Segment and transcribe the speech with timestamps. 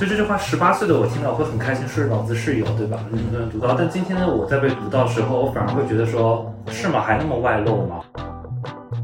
[0.00, 2.96] 就这句话，十八岁的我听到会很开心，是老子是有，对吧？
[3.12, 7.02] 很多人读到，但今天的我在被读到时候，我反而会觉得说，是吗？
[7.02, 8.00] 还那么外露吗？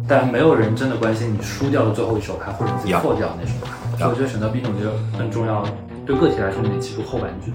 [0.08, 3.98] 但没有人真的关心你输掉的最后一手牌，或者自己错掉的那手牌。
[3.98, 4.88] 所以我觉得选择 B 种就
[5.18, 5.62] 很重要，
[6.06, 7.52] 对个体来说，你得记住后半句。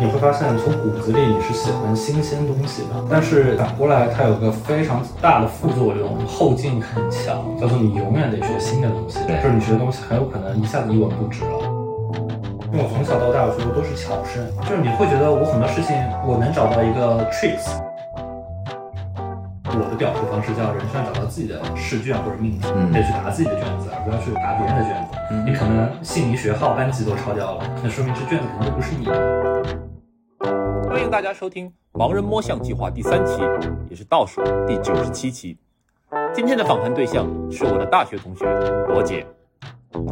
[0.00, 11.59] 你会发现，从骨子里你是喜欢新鲜东西的，但是反过来，它有个非常大的副作用，后劲很强，叫做你永远得学新的东西，就是你学的东西很有可能一下子一文不值了。
[12.72, 17.66] 因为我从小到大我觉得都是巧生，就是你会觉得我很多事情我能找到一个 tricks。
[19.66, 25.18] 我的表述方式叫人需要找到自己的试卷或者命题，得去答自己的卷子，而不要去答别人的卷子。
[25.44, 29.10] 你可能姓名、学号、班级都抄掉了，那说明这卷子肯定不是你的。
[30.88, 31.66] 欢迎大家收听
[31.98, 33.42] 《盲人摸象计划》第三期，
[33.88, 35.58] 也是倒数第九十七期。
[36.32, 38.44] 今天的访谈对象是我的大学同学
[38.86, 39.26] 罗杰，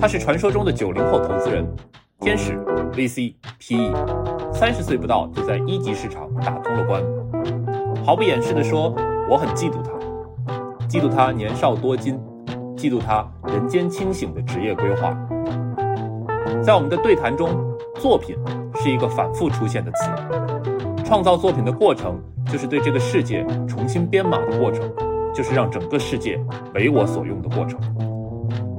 [0.01, 1.65] 他是传说中的九零后投资人，
[2.21, 2.59] 天使
[2.95, 7.03] VC PE，三十岁不到就在一级市场打通了关。
[8.05, 8.93] 毫不掩饰地说，
[9.31, 9.93] 我很嫉妒他，
[10.89, 12.19] 嫉妒他年少多金，
[12.77, 15.17] 嫉妒他人间清醒的职业规划。
[16.61, 17.51] 在我们的对谈中，
[18.01, 18.37] 作品
[18.83, 20.11] 是一个反复出现的词。
[21.05, 24.91] 创造作品的过程，就是对这个世界重新编码的过程，
[25.33, 26.39] 就是让整个世界
[26.75, 27.81] 为我所用的过程。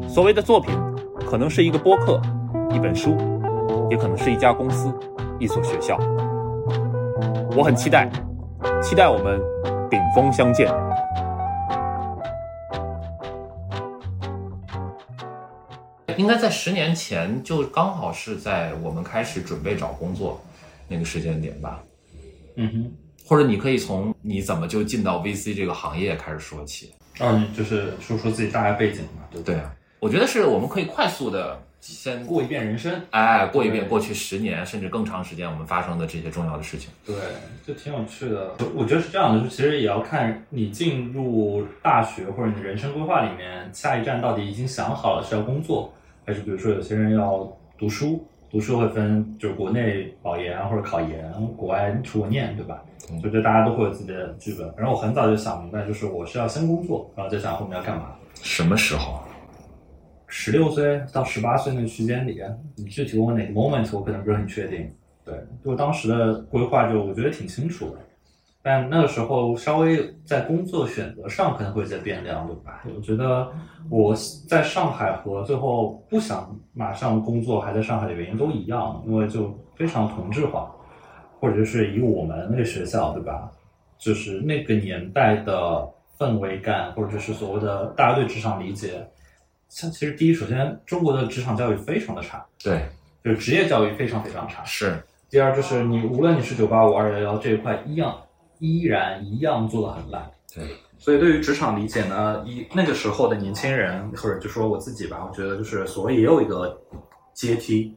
[0.10, 0.76] 所谓的作品，
[1.26, 2.22] 可能是一个播客、
[2.72, 3.18] 一本书，
[3.90, 4.94] 也可能是一家公司、
[5.40, 5.98] 一所学校。
[7.56, 8.10] 我很期待，
[8.82, 9.42] 期待我们
[9.90, 10.72] 顶峰相见。
[16.16, 20.40] 应该在十年前，就刚好是在我们开始准备找工作
[20.88, 21.82] 那个时间点吧。
[22.56, 22.92] 嗯哼，
[23.26, 26.94] 或者你可以从你怎么就进到 VC 这个行业开始说起。
[27.20, 29.56] 嗯，就是说说自己大概背景嘛，对不对？
[29.56, 36.90] 对啊，我觉得是我们可以快速的先过一遍人生，哎，过一遍过去十年甚至更长时间我们发生的这些重要的事情。
[37.06, 37.16] 对，
[37.66, 38.54] 就挺有趣的。
[38.76, 45.94] 我觉得是这样的，就其实也要看你进入大学或者你的人生规划里面，下一站到底已经想好了是要工作，
[46.26, 48.26] 还是比如说有些人要读书。
[48.52, 52.82] 读书会分，就是国内保研或者考研，国外出国念，对吧？
[53.22, 54.74] 就这大家都会有自己的剧本。
[54.76, 58.16] 然后我很早就想明白，就是我是要先工作，然后再想后面要干嘛。
[58.42, 59.22] 什么时候？
[60.30, 62.40] 十六岁到十八岁那个区间里，
[62.78, 64.90] 你具体问我哪个 moment，我可能不是很确定。
[65.26, 65.34] 对，
[65.66, 67.98] 就当时的规划，就我觉得挺清楚的。
[68.62, 72.84] 但那个时候稍微在工作选择上可能会在变量，对吧？
[72.96, 73.50] 我觉得
[73.90, 74.14] 我
[74.48, 80.70] 在上海和最后不想马上工作还在上海的原因都一样，因为就非常同质化，
[81.40, 83.50] 或者就是以我们那个学校，对吧？
[83.98, 85.88] 就是那个年代的
[86.18, 89.08] 氛围感，或者就是所谓的大家对职场理解，
[89.70, 92.90] 像其实第一，首先中国的职场教育非常的差，对，
[93.24, 94.64] 就是职业教育非常非常差。
[94.66, 95.02] 是。
[95.30, 98.14] 第二就是你无论你是九八五二幺幺这一块一样。
[98.62, 100.66] 依然一样做的很烂，对，
[100.98, 106.78] 所以对于职场理解呢，一那个时候的年轻人，或者就说我自己吧，我觉得就是所谓也有一个
[107.34, 107.96] 阶梯，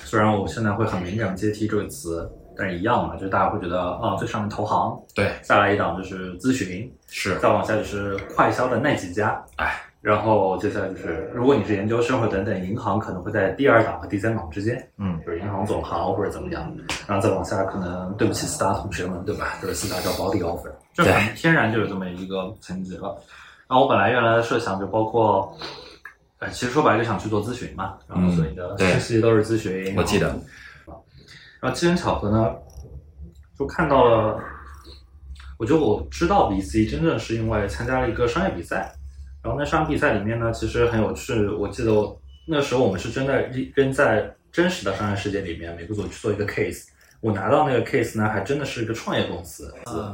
[0.00, 2.26] 虽然我现在会很敏感阶梯这个词，
[2.56, 9.82] 但是一样嘛，就大家会觉得啊，最上面投行，对，再来一档就是咨询，是，再往下就是快销的那几家，哎。
[10.04, 16.70] 然后接下来就是，如果你是研究生或等等，银行可能会在第二档和第三档之间，嗯，就是银行总行或者怎么样，
[17.06, 19.54] 然后再往下，可能对不起四大同学们，对吧？
[19.62, 23.16] 就是四大叫保底 offer，就很天然就有这么一个层级了。
[23.66, 25.56] 然后我本来原来的设想就包括，
[26.38, 30.38] 呃，其实说白了就想去做咨询嘛，然后所以的实习都是咨询，我记得。
[31.62, 32.54] 然后机缘巧合呢，
[33.58, 34.38] 就看到了，
[35.58, 38.94] 我觉得我知道 VC 真正是因为参加了一个商业比赛。
[39.44, 41.46] 然后那场比赛里面呢，其实很有趣。
[41.48, 41.92] 我记得
[42.46, 46.86] 那时候我们是真的扔在真实的商业世界里面，每个组去做一个 case。
[47.20, 49.70] 我拿到那个 case 呢，还真的是一个创业公司，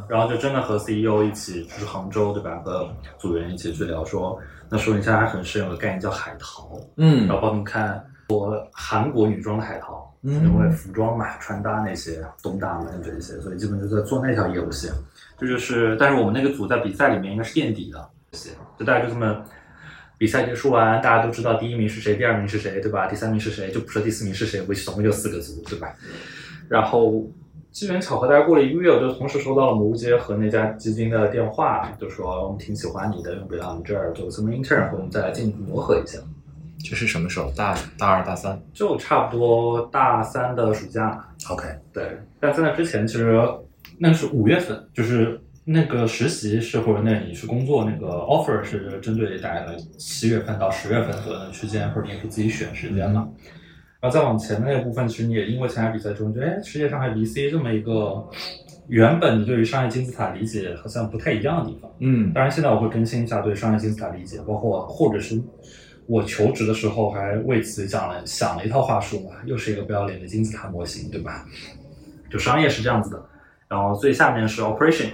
[0.08, 2.56] 然后就真的和 CEO 一起，就是杭州对吧？
[2.64, 4.36] 和组员一起去聊说，
[4.68, 14.92] 那时候你现在还很适用个概念叫海淘，嗯，然后帮他们看我韩国女装的海淘，嗯，因为服装嘛，穿搭那些东大门这些，所以基本就在做那条业务线。
[15.38, 18.09] 这就是，但是我们那个组在比赛里面应该是垫底的。
[18.78, 19.44] 就大家就这么
[20.16, 23.06] 比赛结束完，大家都知道第一名是谁，第二名是谁，对吧？
[23.06, 25.92] 第三名是谁，就不说第四名是谁，不总共就四个组，对吧？
[26.68, 27.26] 然后
[27.70, 36.18] 机缘巧合，大概过了一个月，我就同时收到了蘑菇街和那家基金的电话，就说我们挺喜欢你的，要不要我们这儿做个 intern，和我们再来进一步磨合一下。
[36.84, 37.50] 这是什么时候？
[37.52, 38.60] 大大二、大三？
[38.72, 41.28] 就差不多大三的暑假。
[41.48, 42.18] OK，对。
[42.38, 43.42] 但在那之前，其实
[43.98, 45.40] 那是五月份，就是。
[45.64, 49.66] 那个实习是或者那你是工作那个 offer 是针对大概
[49.98, 53.28] 七月份到十月份左右的区间，或者你可以自己选时间嘛。
[54.00, 58.26] 然后再往前的那个部分，其实你也因为参加比赛中，觉得哎，世界上还有 VC 这么一个
[58.88, 61.90] 原本你对于商业金字塔理解好像不太一样的地方。
[61.98, 65.40] 嗯当然，现在我会更新一下对商业金字塔理解，包括或者是
[66.06, 71.46] 我求职的时候还为此讲了想了一套话术嘛，又是一个不要脸的金字塔模型，对吧？
[72.30, 73.22] 就商业是这样子的，
[73.68, 75.10] 然后最下面是 operation，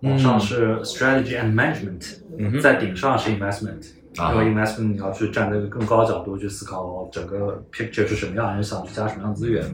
[0.00, 3.92] 往上是 strategy and management，、嗯在顶上是 investment。
[4.16, 4.32] 啊。
[4.32, 9.64] 因为 investment 你要去站在一个更高的角度去思考整个 picture 是什么样，你想去加什么样的资源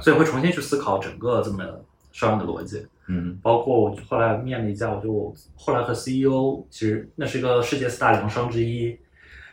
[0.00, 1.64] 所以会重新去思考整个这么
[2.12, 2.86] 商业的逻辑。
[3.08, 3.38] 嗯。
[3.42, 8.96] 包括我后来面了一家，我就后来和 CEO，其实那是一个世界四大粮商之一，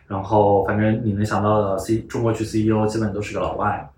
[0.08, 3.90] 然后反正你能想到的 C 中国区 CEO 基本都是个老外，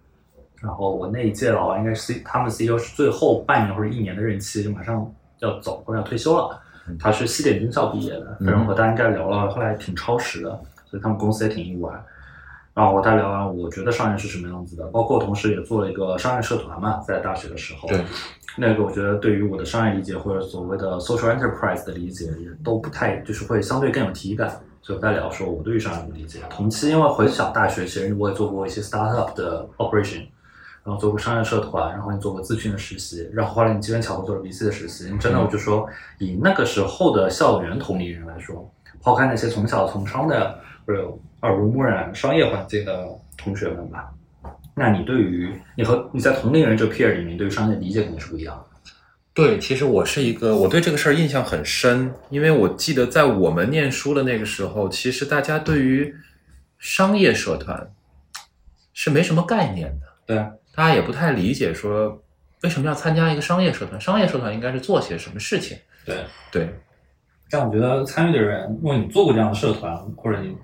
[0.61, 5.11] 然后我那一届老外应该是 C 他们 CEO 是最后半年或者一年的任期，就马上
[5.43, 6.59] 要走或者要退休了。
[6.99, 10.49] 他是西点军校毕业的，反正和大家应该聊了，后来挺超时的，
[10.85, 11.91] 所以他们公司也挺意外。
[12.73, 18.03] 然后我和他聊完，我觉得商业是什么样子的，包括同时也做了一个商业社团嘛，在大学的时候，对，
[18.57, 24.49] 那个我觉得对于我的商业理解或者所谓的 social enterprise 的理解也都不太，就是会相对更有体感。
[24.81, 26.39] 所以我在聊说我对于商业的理解。
[26.49, 30.25] 同期因为回想大学，其实我也做过一些 startup 的 operation，
[30.83, 35.05] 然后做过商业社团，然后你做过咨询的实习，然后后来你机缘巧合做了 VC 的实习。
[35.19, 35.87] 真的，我就说
[36.19, 38.69] 以那个时候的校园同龄人来说，
[39.01, 43.07] 抛开那些从小从商的或者耳濡目染商业环境的
[43.37, 44.11] 同学们吧，
[44.75, 48.91] 那你对于你和你在同龄人这个 peer 里面对于商业理解肯定是不一样的。
[49.33, 56.13] 对，其实我是一个，我对这个事儿印象很深，因为我记得在我们念书的那个时候，其实大家对于
[56.77, 57.91] 商业社团
[58.93, 62.21] 是没什么概念的，对，大家也不太理解说
[62.61, 65.77] 为什么要参加一个商业社团，商业社团应该是做些什么事情。
[66.05, 66.69] 对，对，
[67.49, 70.55] 但我觉得参与的人，如果你做过这样的社团，或者你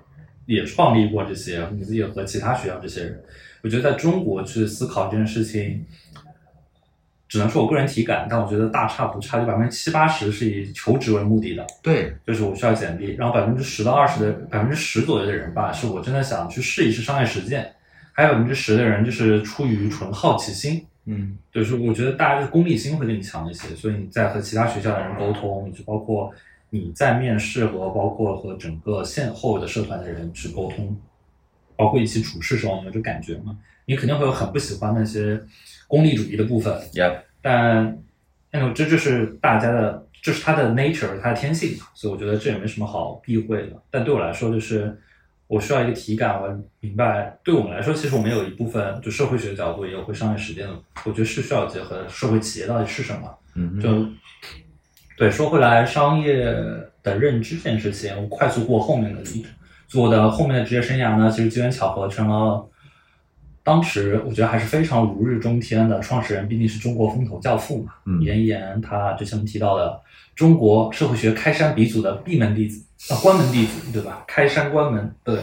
[0.46, 3.22] 也创立过这些，你自己和其他学校这些人，
[3.62, 5.84] 我觉得在中国去思考这件事情，
[7.28, 17.72] 只能说我个人体感，但我觉得大差不差，就百分之七八十是以求职为目的的，对，就是我需要简历，然后百分之十到二十的百分之十左右的人吧，是我真的想去试一试商业实践，
[18.12, 26.32] 还有百分之十的人就是出于纯好奇心，嗯就是我觉得大家就是功利心会更强一些，所以你在和其他学校的人沟通，就包括
[26.70, 30.96] 你在面试和包括和整个现后的社团的人去沟通，
[31.76, 33.58] 包括一起处事时候，你有这感觉嘛？
[33.86, 35.40] 你肯定会有很不喜欢那些
[35.88, 37.98] 功利主义的部分，，Yeah，但
[38.52, 43.82] 那种这就是大家的，这是他的 nature，他的天性，所以我觉得这也没什么好避讳的。
[43.90, 44.96] 但对我来说，就是
[45.50, 46.48] 我需要一个体感，我
[46.78, 50.74] 明白，对我们来说，其实我们有一部分就社会学角度，也有会商业实践的，
[51.04, 53.28] 我觉得是需要结合的社会企业到底是什么。
[53.56, 54.06] 嗯就
[55.16, 56.36] 对，说回来，商业
[57.02, 59.48] 的认知这件事情，我快速过后面的例子，
[59.88, 62.64] 做的后面的职业生涯呢，其实机缘巧合成了。
[63.64, 70.00] 当时我觉得还是非常如日中天的，创始人毕竟是中国风投教父嘛，嗯严岩他之前提到的
[70.40, 72.82] 中国社会学开山鼻祖的闭门弟子
[73.12, 74.24] 啊，关门弟子对吧？
[74.26, 75.38] 开山关门，对，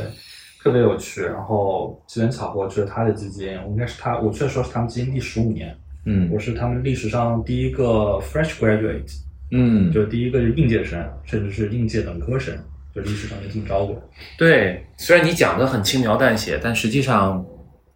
[0.60, 1.22] 特别有趣。
[1.22, 9.20] 然后机缘巧合，就是他的基金，我应该是他，我去的时候是他们基金第十五年，嗯我是他们历史上第一个 fresh graduate，
[9.52, 12.58] 嗯，就是第一个是应届生，甚至是应届本科生，
[12.96, 14.02] 就历史上就这么招过。
[14.36, 17.46] 对，虽然你讲的很轻描淡写，但实际上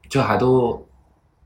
[0.07, 0.87] 这还都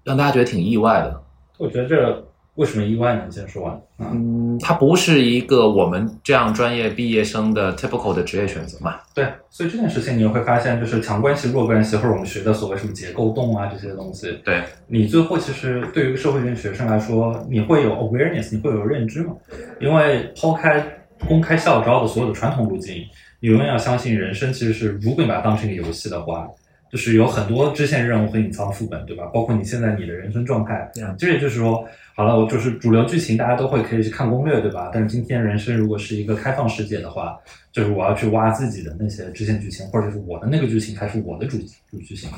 [0.03, 1.23] 让大家觉得挺意外的。
[1.57, 3.23] 我觉得这为什么意外呢？
[3.25, 3.73] 你先说完。
[3.97, 8.95] 啊，嗯，它不是一个我们这样专业毕业生的 typical 的职业选择嘛？
[9.13, 19.33] 对，所以这件事情你会发现，就是强关系、弱关系，或者我们学的所谓什么结构洞啊这些东西，对，你最后其实对于一个社会学学生来说，你会有 awareness，你会有认知嘛？
[19.79, 20.85] 因为抛开
[21.27, 23.03] 公开校招的所有的传统路径，
[23.41, 26.47] 你永远要相信人生其实是，如果你把它当成一个游戏的话，
[26.95, 29.25] 就是有很多支线任务和隐藏副本，对吧？
[29.33, 31.85] 包括你现在你的人生状态 Yeah，这也就是说，
[32.15, 34.91] 好了，我就是主流剧情大家都会可以去看攻略，对吧？
[34.93, 37.37] 但是今天人生如果是一个开放世界的话，
[37.73, 41.57] 就是我要去挖自己的那些支线剧情，或者是我的那个剧情才是我的主
[41.91, 42.29] 主剧情。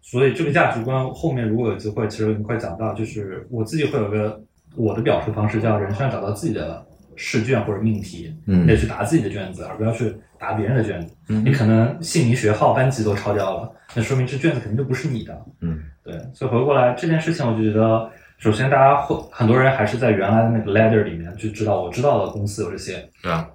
[0.00, 4.40] 所以这个价值观后面如果有机会，其实你会讲到，就是我自己会有个
[4.76, 6.86] 我的表述方式，叫人生要找到自己的
[7.16, 8.66] 试卷或者命题，嗯。
[8.66, 11.14] 得去答自己的卷子，而不要去答别人的卷子。
[11.28, 11.44] 嗯。
[11.44, 15.44] 你可能姓名、学号、班级都抄掉了，那说明这卷子肯定就不是你的。
[15.60, 15.78] 嗯。
[16.04, 23.48] 对，所以回过来这件事情，我就觉得，首先大家会很多人还是在原来的那个 ladder 里面就知道，我知道的公司有这些，对啊，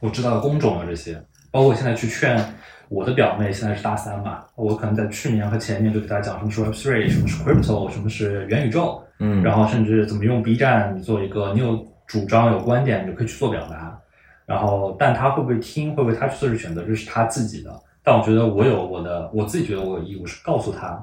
[0.00, 1.14] 我知道的工种有这些，
[1.50, 2.38] 包括我现在去劝
[2.90, 13.98] 我的表妹，现在是大三嘛，我可能在去年和前年就给大家讲什么是 Web Three，什么是 Crypto，什么是元宇宙，嗯，然后甚至怎么用 B 站，做一个，你有主张有观点，你就可以去做表达。
[14.46, 17.74] 然后，但他会不会听，会不会他去做这选择，这是他自己的。
[18.02, 21.02] 但我觉得我有我的，我自己觉得我有义务是告诉他，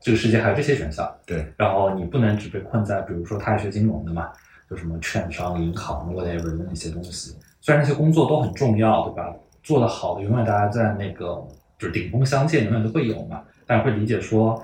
[0.00, 1.08] 这个世界还有这些选项。
[1.24, 4.28] 对，然后你不能只被困在，比如说他是学金融的嘛，
[4.68, 7.36] 就什么券商、银行 whatever 的那些东西。
[7.60, 9.32] 虽然那些工作都很重要，对吧？
[9.62, 11.46] 做得好的，永远大家在那个
[11.78, 13.42] 就是顶峰相见，永远都会有嘛。
[13.66, 14.60] 但会理解说，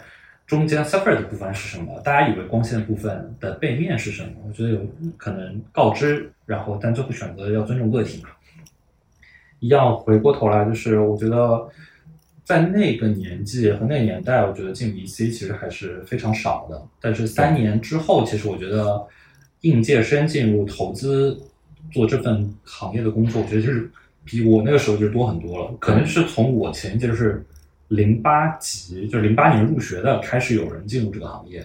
[0.46, 2.00] 中间 suffer 的部分是什么？
[2.04, 4.30] 大家以为光线部分的背面是什么？
[4.46, 4.80] 我觉得有
[5.16, 8.28] 可能告知，然后但最后选择要尊重个体嘛。
[9.58, 11.68] 一样回过头来，就是我觉得
[12.44, 16.80] 在那个年纪和那个年代，我觉得进 VC 其实还是非常少的。
[17.00, 19.04] 但是三年之后，其实我觉得
[19.62, 21.36] 应届生进入投资
[21.90, 23.90] 做这份行业的工作，我觉得就是
[24.24, 25.74] 比我那个时候就多很多了。
[25.80, 27.44] 可能是从我前一届就是
[27.88, 31.64] 零八级，就是零八年入学的，开始有人进入这个行业。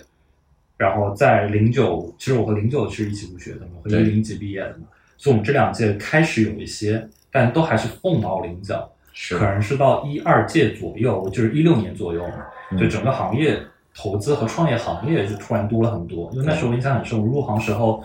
[0.77, 4.87] 然后在零九，其实我和零九是一起入学的嘛，和一零级毕业的嘛，
[5.17, 7.07] 所以我们这两届开始有一些。
[7.33, 12.29] 但都还是凤毛麟角，是可能是到一二届左右，就是一六年左右，
[12.77, 13.57] 就整个行业
[13.95, 16.29] 投资和创业行业就突然多了很多。
[16.33, 18.03] 因为那时候我印象很深，我入行时候，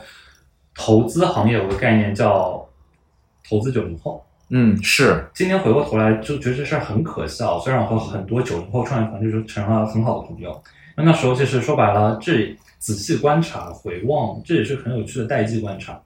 [0.76, 2.64] 投资行业有个概念叫
[3.48, 4.24] 投资九零后。
[4.48, 5.26] 嗯，是。
[5.34, 7.58] 今天回过头来就觉得这事儿很可笑。
[7.60, 10.62] 虽然我和很多九零后创业团队就成了很好的朋友，
[10.96, 16.00] 那那时候其实说白了，这仔细观察回望，这也是很有趣的代际观察。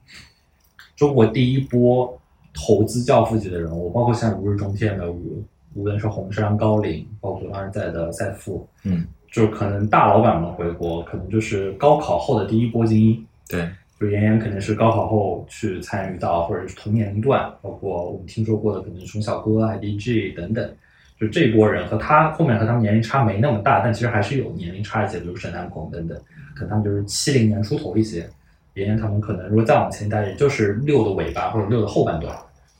[0.95, 2.17] 中国第一波。
[2.53, 5.41] 投资教父级的人物，包括像如日中天的无，
[5.73, 13.25] 无论是红杉、高瓴，包括当时在的赛富，嗯，就是可能大老板们回国，可能就是高考后的第一波精英。
[13.47, 13.69] 对，
[14.01, 20.75] 就妍妍可能是高考后去参与到，或者是同年龄段，包括我们听说过的，可能熊小哥、IDG 等等，
[21.19, 26.19] 就这波人和他后面和他们年龄差没那么大，但其实还是有年龄差一些，比如沈南鹏等等，
[26.55, 28.27] 可能他们就是七零年出头一些。
[28.73, 32.35] 妍妍他们可能如果再往前一代，也就是六的尾巴或者六的后半段，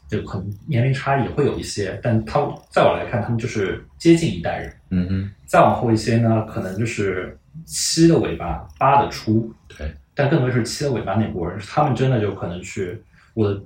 [0.07, 1.99] 就可能年龄差也会有一些。
[2.01, 2.39] 但他
[2.71, 4.73] 在我来看，他们就是接近一代人。
[4.89, 5.31] 嗯嗯。
[5.45, 9.53] 再往后一些呢，可能就是七的尾巴，八的初。
[9.67, 9.91] 对。
[10.13, 13.01] 但更多是七的尾巴那波人，他们真的就可能去
[13.33, 13.59] 我的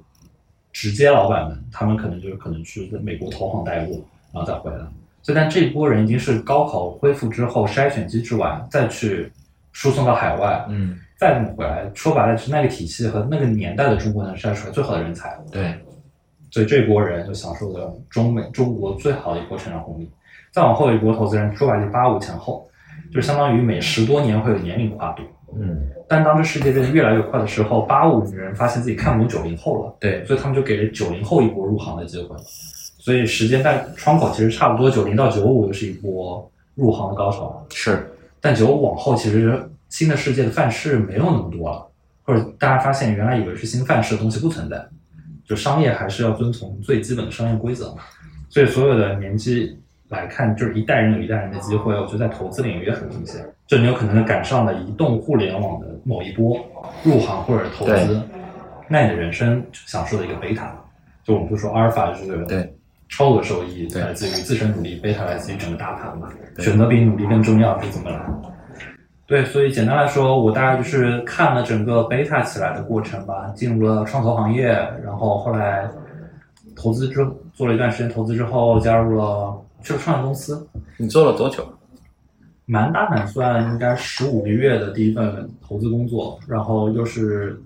[0.72, 3.96] 直接老板们，他们可能就是可能去美国投行待过，
[4.32, 4.78] 然后再回来。
[5.22, 9.32] 所以，但这波人已经是高考恢复之后筛选机制完，再去
[9.72, 10.66] 输送到海外。
[10.70, 11.00] 嗯。
[11.18, 15.34] 再这么回来，说白了是那个体系和那个年代的中国能筛出来最好的人才。
[15.50, 15.74] 对，
[16.52, 20.12] 所以这波人就享受了中美中国最好的一波成长红利。
[20.52, 22.70] 再往后一波投资人，说白了八五前后，
[23.14, 25.24] 就相当于每十多年会有年龄跨度。
[25.54, 25.90] 嗯。
[26.08, 29.96] 但当这世界变得越来越快的时候，八五人发现自己看不懂九零后了。
[30.00, 30.24] 对。
[30.26, 32.36] 所以他们就给了九零后一波入行的机会。
[33.00, 37.66] 所以时间在窗口其实差不多，九零到九五又是一波入行的高潮。
[37.70, 38.10] 是。
[38.40, 39.62] 但九五往后其实。
[39.88, 41.88] 新的世界的范式没有那么多了，
[42.24, 44.84] 或者大家发现原来以为是新范式的东西不存在，
[45.48, 48.00] 就商业还是要遵从最基本的商业规则嘛。
[48.50, 51.94] 所以所有的年纪来看，就是一代人有一代人的机会。
[51.94, 56.58] 我觉得在投资领域也很明显，就你有可能赶上了移动互联网的某一波
[57.04, 58.22] 入行或者投资，
[58.88, 60.72] 那你的人生享受的一个贝塔，
[61.24, 62.72] 就我们不说阿尔法就是对
[63.10, 66.30] 超额收益来自于自身努力，贝塔来自于整个大盘嘛。
[66.60, 68.20] 选择比努力更重要是怎么来？
[69.28, 74.68] 对，所以简单来说，我大概就是看了整个 beta 起来的过程吧，进入了创投行业，
[75.04, 75.90] 然后后来
[76.76, 80.68] 投资之做了一段时间投资之后，加入了去了创业公司。
[80.98, 81.66] 你做了多久？
[82.66, 87.62] 满打满算应该十五个月的第一份投资工作，然后又是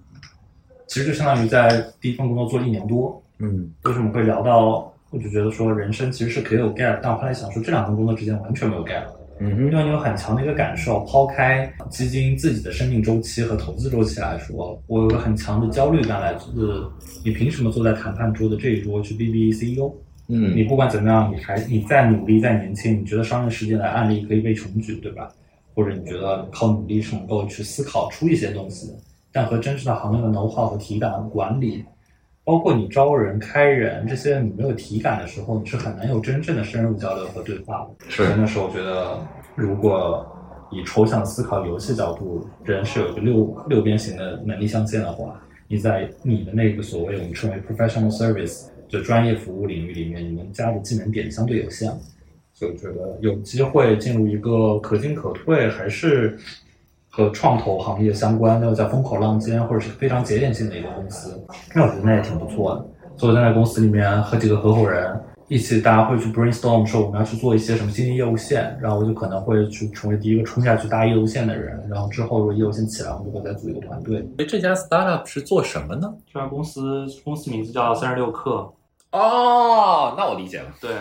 [0.88, 3.24] 其实就相当于在第一份工作做了一年多。
[3.38, 4.94] 嗯，为什么会聊到？
[5.12, 9.06] 我就觉得说人生其实是可以有 gap，但我后来想说这两份工作之间完全没有 gap。
[9.40, 16.86] 嗯，因为你有很强的一个感受，抛开基金自己的生命周期和投资周期来说，我有个很强的焦虑感，来自
[17.24, 19.92] 你凭什么坐在谈判桌的这一桌去逼逼 CEO？
[20.30, 25.28] 嗯，你不管怎么样，你还你再努力再年轻，你觉得商业世界的案例可以被重举，对吧？
[25.76, 28.94] 或者你觉得靠努力是能够去思考出一些东西，
[29.32, 31.84] 但和真实的行业的 know how 和体感管理。
[32.44, 38.06] 包括你招人、开人这些，你没有体感的时候，你是很难有真正的深入交流和对话的。
[38.10, 39.20] 是那时候我觉得，
[39.56, 40.26] 如果
[40.72, 51.90] 以抽象思考游戏角度，人是有一个六六边形的能力象限的话，你在你的那个所谓我们称为 professional service 就专业服务领域里面，你们加的技能点相对有限，
[52.54, 56.38] 所以我觉得有机会进入一个可进可退，还是。
[57.12, 61.44] 和创投行业相关，又在风口浪尖或者是非常节点性的一个公司，
[61.74, 62.86] 那我觉得那也挺不错的。
[63.18, 71.84] 所以在那公司里面和几个合伙人一起，大家会去 brainstorm 说我们要去做一些什么新的业务线，然后我就可能会去成为第一个冲下去搭业务线的人。
[71.90, 74.20] 然后之后如果业务线起来，我们就会再组一个团队。
[74.38, 76.14] 所以这家 startup 是做什么呢？
[76.32, 78.72] 这家公司公司名字叫三十六氪。
[79.12, 80.66] 哦，那我理解了。
[80.80, 80.92] 对，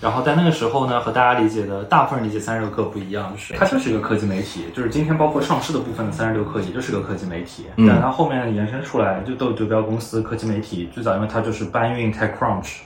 [0.00, 7.66] 然后在那个时候呢，和大家理解的大部分人理解三十六氪不一样，就是它就是一个科技媒体，就是今天包括上市的部分的三十六氪，也就是个科技媒体。
[7.76, 12.80] 嗯但它后面延伸出来，就豆对标公司科技媒体，最早因为它就是搬运 TechCrunch，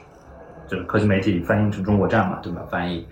[0.68, 2.62] 就是科技媒体翻译成中国站嘛，对吧？
[2.70, 3.06] 翻译，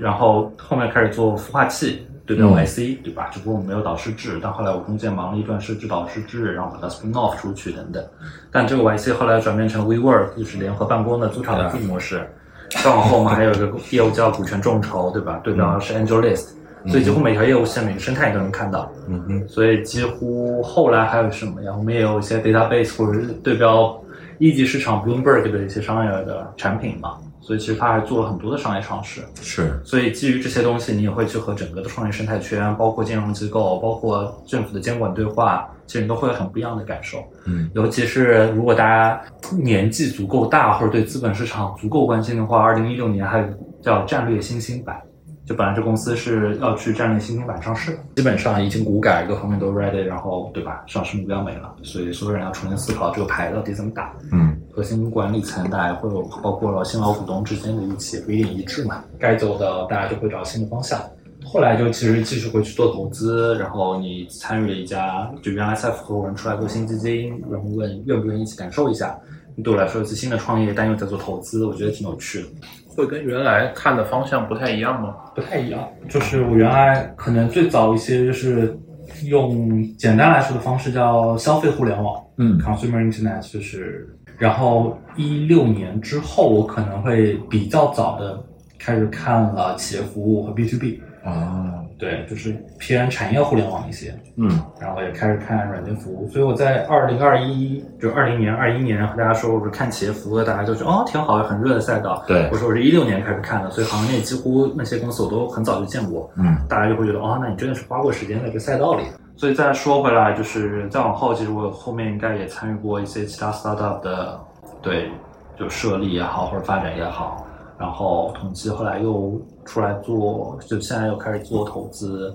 [0.00, 3.28] 然后后面开始做孵化器，对标嗯 YC，、对吧？
[3.32, 8.04] 只不过我们没有导师制，但后来我中间忙了一段设置导师制，然后把它 spin off 出去等等。
[8.50, 12.26] 但这个 YC 后来转变成 WeWork，就是联合办公的租场的 B 模式。
[12.70, 15.38] 再往后我们还有一个业务叫股权众筹，对吧？
[15.44, 16.48] 对标是 AngelList，、
[16.88, 18.90] 所以几乎每条业务线、每个生态你都能看到。
[19.06, 21.72] 嗯哼，所以几乎后来还有什么呀？
[21.76, 23.96] 我们也有一些 database 或者是对标
[24.38, 27.18] 一级市场 Bloomberg 的一些商业的产品嘛。
[27.46, 29.20] 所以其实他还做了很多的商业尝试。
[29.42, 37.22] 是，所以基于这些东西，你也会去和整个的创业生态圈，包括金融机构，包括政府的监管对话，其实你都会有很不一样的感受。
[37.44, 39.20] 嗯尤其是如果大家
[39.52, 43.46] 年纪足够大，或者对资本市场足够关心的话，二零一六年还有
[43.82, 44.98] 叫战略新兴板，
[45.44, 50.82] 就本来这公司是要去战略新兴板上市，基本上已经股改各方面都 ready，然后对吧？
[50.86, 54.10] 上市目标没了，所以所有人要重新思考这个牌到底怎么打。
[54.32, 61.00] 嗯核心管理层大家会有包括了新老股东之间的预期也不一定一致嘛，该走的大家就会找新的方向。
[61.44, 69.16] 后来就其实继续回去做投资，然后你参与了一家，就原来赛富合伙人出来做新基金，然后问愿不愿意一起感受一下。
[69.62, 72.48] 对我来说，一次新的创业，但又在做投资，我觉得挺有趣的。
[72.96, 75.14] 会跟原来看的方向不太一样吗？
[75.34, 75.86] 不太一样。
[76.08, 78.76] 就是我原来可能最早一些就是
[79.24, 88.42] 用简单来说的方式叫消费互联网嗯，consumer internet，就是然后一六年之后，我可能会比较早的
[88.78, 94.14] 开始看了企业服务和 B to B，啊，对，就是偏产业互联网一些。
[94.36, 94.50] 嗯
[94.80, 102.24] 然后也开始看软件服务，所以我在二零二一，就二零年、二一年和大家说我是看企业服务的，大家就说哦挺好，很热的赛道。
[102.26, 106.28] 对我说我是一六年开始看的，所以行业内几乎那些公司我都很早就见过。
[106.36, 109.04] 嗯大家就会觉得哦，那你真的是花过时间在这个赛道里。
[109.36, 114.40] 所以再说回来，就是再往后，其实我后面应该也参与过一些其他 startup 的，
[114.80, 115.10] 对，
[115.58, 117.44] 就设立也好或者发展也好，
[117.78, 122.34] 然后同期后来又出来做，就现在又开始做投资，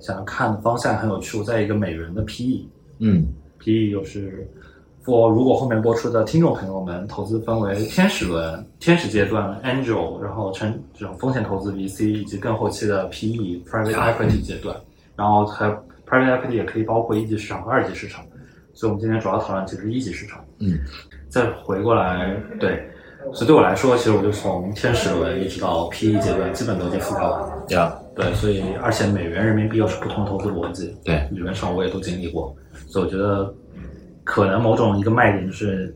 [0.00, 1.38] 想看的方向很有趣。
[1.38, 2.66] 我在一个美元的 PE，
[2.98, 3.26] 嗯
[3.58, 4.46] PE 又是
[5.04, 14.76] for 如果后面播出的听众朋友们，投资分为天使轮、天使阶段 Angel，然后成这种风险投资 VC 以及更后期的 PE Private Equity 阶段，
[15.16, 18.24] 然后还有 Private Equity 也可以包括一级市场和二级市场，
[18.72, 20.44] 所以我们今天主要讨论其实是一级市场。
[20.60, 20.78] 嗯，
[21.28, 22.90] 再回过来，对，
[23.32, 27.64] 所以对我来说，其实我就从天使轮一直到 PE 阶段，基本都已经覆盖完了。
[27.68, 33.54] 呀，对，所以而且美元、人民币又是不同投资逻辑，对，理论上我也都经历过，所以我觉得
[34.24, 35.94] 可能某种一个卖点就是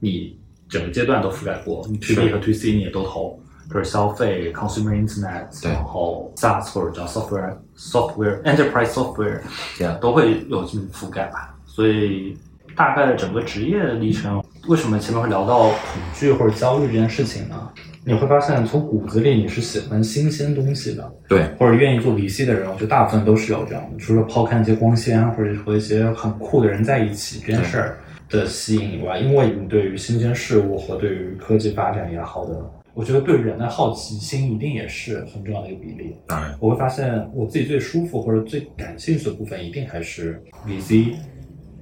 [0.00, 3.38] 你整个阶段都覆盖过，你 to B 和 to C 你也都投，
[3.70, 7.56] 就是消费、consumer internet，然后 SaaS 或者叫 software
[7.90, 9.40] software enterprise software，
[9.80, 11.54] 呀都会有这么覆盖吧。
[11.66, 12.36] 所以
[12.76, 17.68] 大概的整个职业历程，为什么前面会聊到恐惧或者焦虑这件事情呢？
[18.04, 27.98] 你会发现从骨子里你是喜欢新鲜东西的，对，或者愿意做 VC 的人，我觉得大部分都是有这样的，除了抛开那些光鲜或者和一些很酷的人在一起这件事儿
[28.32, 32.58] 的吸引以外，因为你对于新鲜事物和对于科技发展也好的，
[32.94, 36.16] 我觉得对人的好奇心一定也是很重要的一个比例。
[36.26, 41.12] 当然，我会发现我自己最舒服或者最感兴趣的部分，一定还是 VC，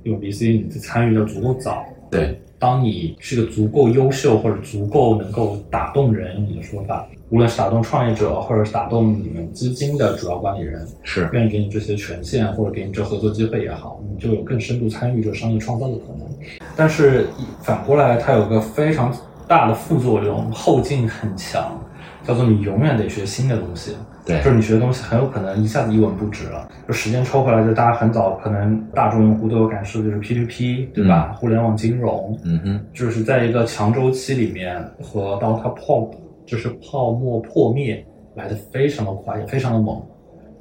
[0.03, 16.30] 因为 VC 你参与的足够早，对，当你是个足够优秀或者足够能够打动人，你的说法，无论是打动创业者，或者是打动你们基金的主要管理人，是，愿意给你这些权限或者给你这合作机会也好，你就有更深度参与这个商业创造的可能。
[16.77, 17.29] 但是
[17.63, 19.15] 反过来，它有个非常
[19.47, 21.79] 大的副作用，后劲很强，
[22.25, 23.97] 叫做你永远得学新的东西。
[24.23, 26.69] 对就是你学的东西很有可能一下子一文不值了。
[26.87, 31.35] 就时间抽回来，就大家很早可能大众用户都有感受，就是 P2P，对吧？
[31.39, 36.11] 互联网金融，嗯哼，就是在一个强周期里面和当它泡
[36.45, 40.01] 就是泡沫破灭来的非常的快，也非常的猛。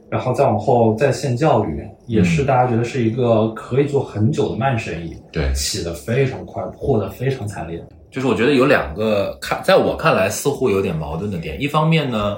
[0.10, 7.84] 然后再往后，在线教育也是大家觉得是一个可以做很久的慢生意，对，起得非常快，破得非常惨烈。
[8.10, 11.62] 就是我觉得有两个看，在我看来似乎有点矛盾的点。
[11.62, 12.38] 一方面呢，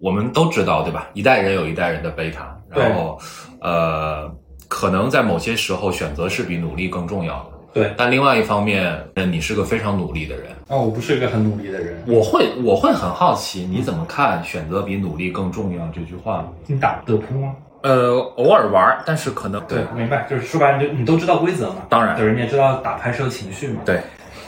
[0.00, 1.10] 我们都知道，对吧？
[1.12, 3.18] 一代人有一代人的贝塔，然后
[3.60, 4.30] 呃，
[4.68, 7.50] 可能在某些时候选择是比努力更重要的。
[7.72, 16.46] 对，但另外一方面，你是个非常努力的人，啊，我不是一个很努力的人，我会我会很好奇，你怎么看“选择比努力更重要”这句话？
[16.66, 17.54] 你打德扑吗？
[17.82, 21.76] 呃，偶尔玩儿，但是可能对明白，就是说白了，你就你都知道规则嘛。
[21.88, 23.80] 当然对，你也知道打牌是有情绪嘛。
[23.84, 24.00] 对，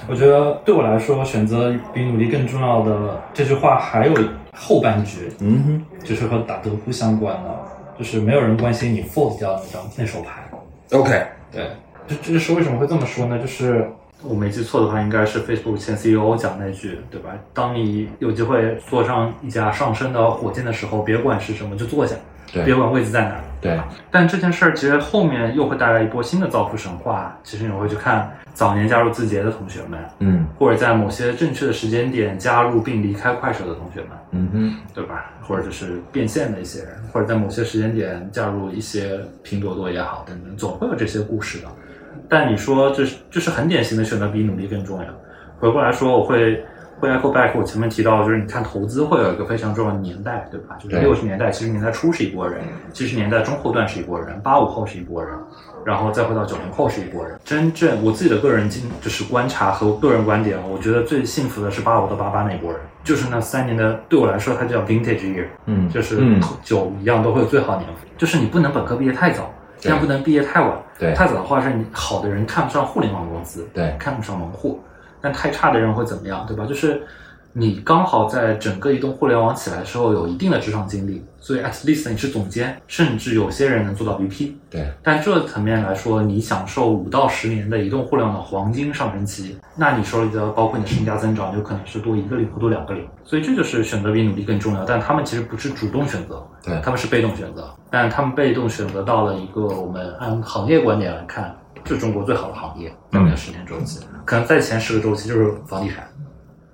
[0.07, 4.15] 我觉得对我来说，选择比努力更重要的这句话还有
[4.53, 7.51] 后半句，嗯哼，就是和打德扑相关的，
[7.99, 10.45] 就是没有人关心你 fold 掉那张那手牌。
[10.93, 11.71] OK，对，
[12.07, 13.39] 这这是为什么会这么说呢？
[13.39, 13.89] 就是
[14.23, 17.31] 我没记错的话，应该是 Facebook 前 CEO 讲那句，对吧？
[17.53, 22.15] 当你有机会坐上一架上升的火箭的时候，别管是什么，就坐下，
[22.53, 23.41] 对别管位置在哪。
[23.61, 27.35] 对，但这件事儿其实后面又会带来一波新的造富神话。
[27.43, 35.33] 其实你会去看早年加入字节的同学们，嗯或者在某些正确的时间点加入并离开快手的同学们，嗯哼，对吧？
[35.41, 41.69] 或者就是变现的一些人，或者在某些时间点加入一些拼多多也好等等，总会有这些故事的。
[42.35, 45.05] 但你说这是这是很典型的选择比努力更重要。
[45.61, 46.65] 回过来说，我会
[46.99, 50.75] 会 echo back 我前面提到，就是你看投资会有一个非常重要的年代，对吧？
[50.77, 52.61] 就是对六十年代、七十年代初是一波人，
[52.93, 55.33] 七十年代中后段是一波人，八五后是一波人，
[55.85, 57.39] 然后再回到九零后是一波人。
[57.45, 69.49] 真正我自己的个人经就是观察和个人观点，我觉得最幸福的是八五到八八那波人，就是那三年的，对我来说它叫 vintage year，嗯就是嗯酒一样都会有最好的年份，就是你不能本科毕业太早，
[69.81, 70.73] 对但不能毕业太晚。
[70.99, 74.81] 对太早的话是你好的人看不上互联网公司，对看不上门户，
[75.21, 76.65] 但太差的人会怎么样，对吧？
[76.65, 77.03] 就是
[77.53, 84.55] 你刚好在整个移动互联网起来的时候有一定的职场经历，所以 at least 你是总监，甚至有些人能做到 VP。
[84.71, 93.07] 对，但这层面来说，你享受五到十年的移动互联网的黄金上升期，那你手里的包括你的身价增长，有可能是多一个零或多两个零。
[93.25, 94.87] 所以这就是选择比努力更重要。
[94.87, 101.55] 但他们其实不是主动选择，对他们是被动选择，但他们被动选择到了一个我们按行业观点来看，
[101.85, 106.09] 是中国最好的行业，在那个十年周期，可能在前十个周期就是房地产。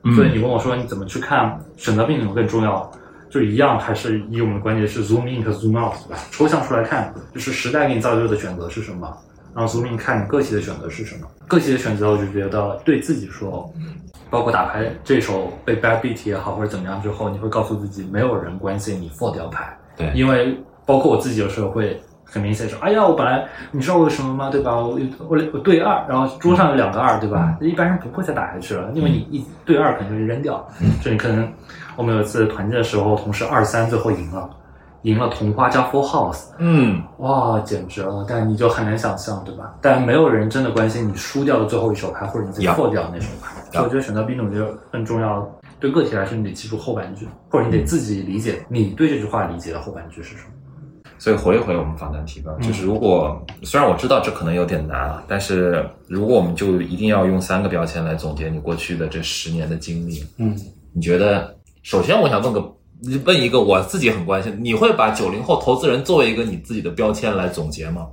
[0.04, 2.90] 嗯所以你问我说你怎么去看选择比努力更重要，
[3.30, 6.18] 就一样，还是以我们的观点是 zoom in 和 zoom out，对吧？
[6.32, 9.08] 抽象出来看，就是时代给你造就的选择是什么，
[9.54, 11.26] 然后 zoom in 看你个体的选择是什么。
[11.46, 13.72] 个体的选择，我就觉得对自己说，
[14.28, 24.50] 包括打牌这手被 bad beat 也好，或者怎么样之后，你会告诉自己，没有人关心你 fold 掉牌，对因为包括我自己有时候会很明显说，哎呀，我本来你知道为什么吗？
[24.50, 24.76] 对吧？
[24.76, 27.56] 我我我对二，然后桌上有两个二，对吧？
[27.60, 30.68] 一般人不会再打下去了，因为你一对二肯定就扔掉。
[31.02, 31.52] 就你可能
[31.96, 34.48] 我们有一次团建的时候，同事二三最后赢了，
[35.02, 38.24] 赢了同花加 full house，嗯哇，简直了！
[38.28, 39.74] 但你就很难想象，对吧？
[39.80, 43.54] 但没有人真的关心你输掉的最后一手牌，或者你自己呀破掉的那手牌。
[43.72, 45.46] 所以我觉得选择 B 种就更重要。
[45.78, 50.50] 对个体来说，你得记住后半句，或者你得自己理解你对这句话理解的后半句是什么。
[51.18, 60.54] 所以回一回我们访谈提纲，就是如果虽然我知道这可能有点难啊，但是如果我们就一定要用三个标签来总结你过去的这十年的经历，嗯，
[60.92, 61.54] 你觉得？
[61.82, 62.76] 首先，我想问个
[63.24, 68.06] 问一个我自己很关心，你会把九零后投资人作为一个你自己的标签来总结吗？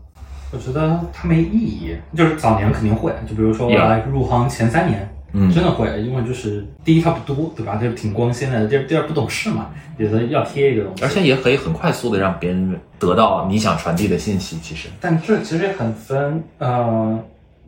[0.53, 1.95] 我觉得它没意义。
[2.15, 7.75] 就是早年肯定会，就比如说我来入行前三年，嗯真的会，因为就是第一它不多，对吧？
[7.75, 8.65] 这挺光鲜的。
[8.67, 11.03] 第二第二不懂事嘛，觉得要贴一个东西。
[11.03, 14.57] 而且也可以很快速的让别人得到你想传递的信息。
[14.61, 17.19] 其实，但这其实也很分，呃，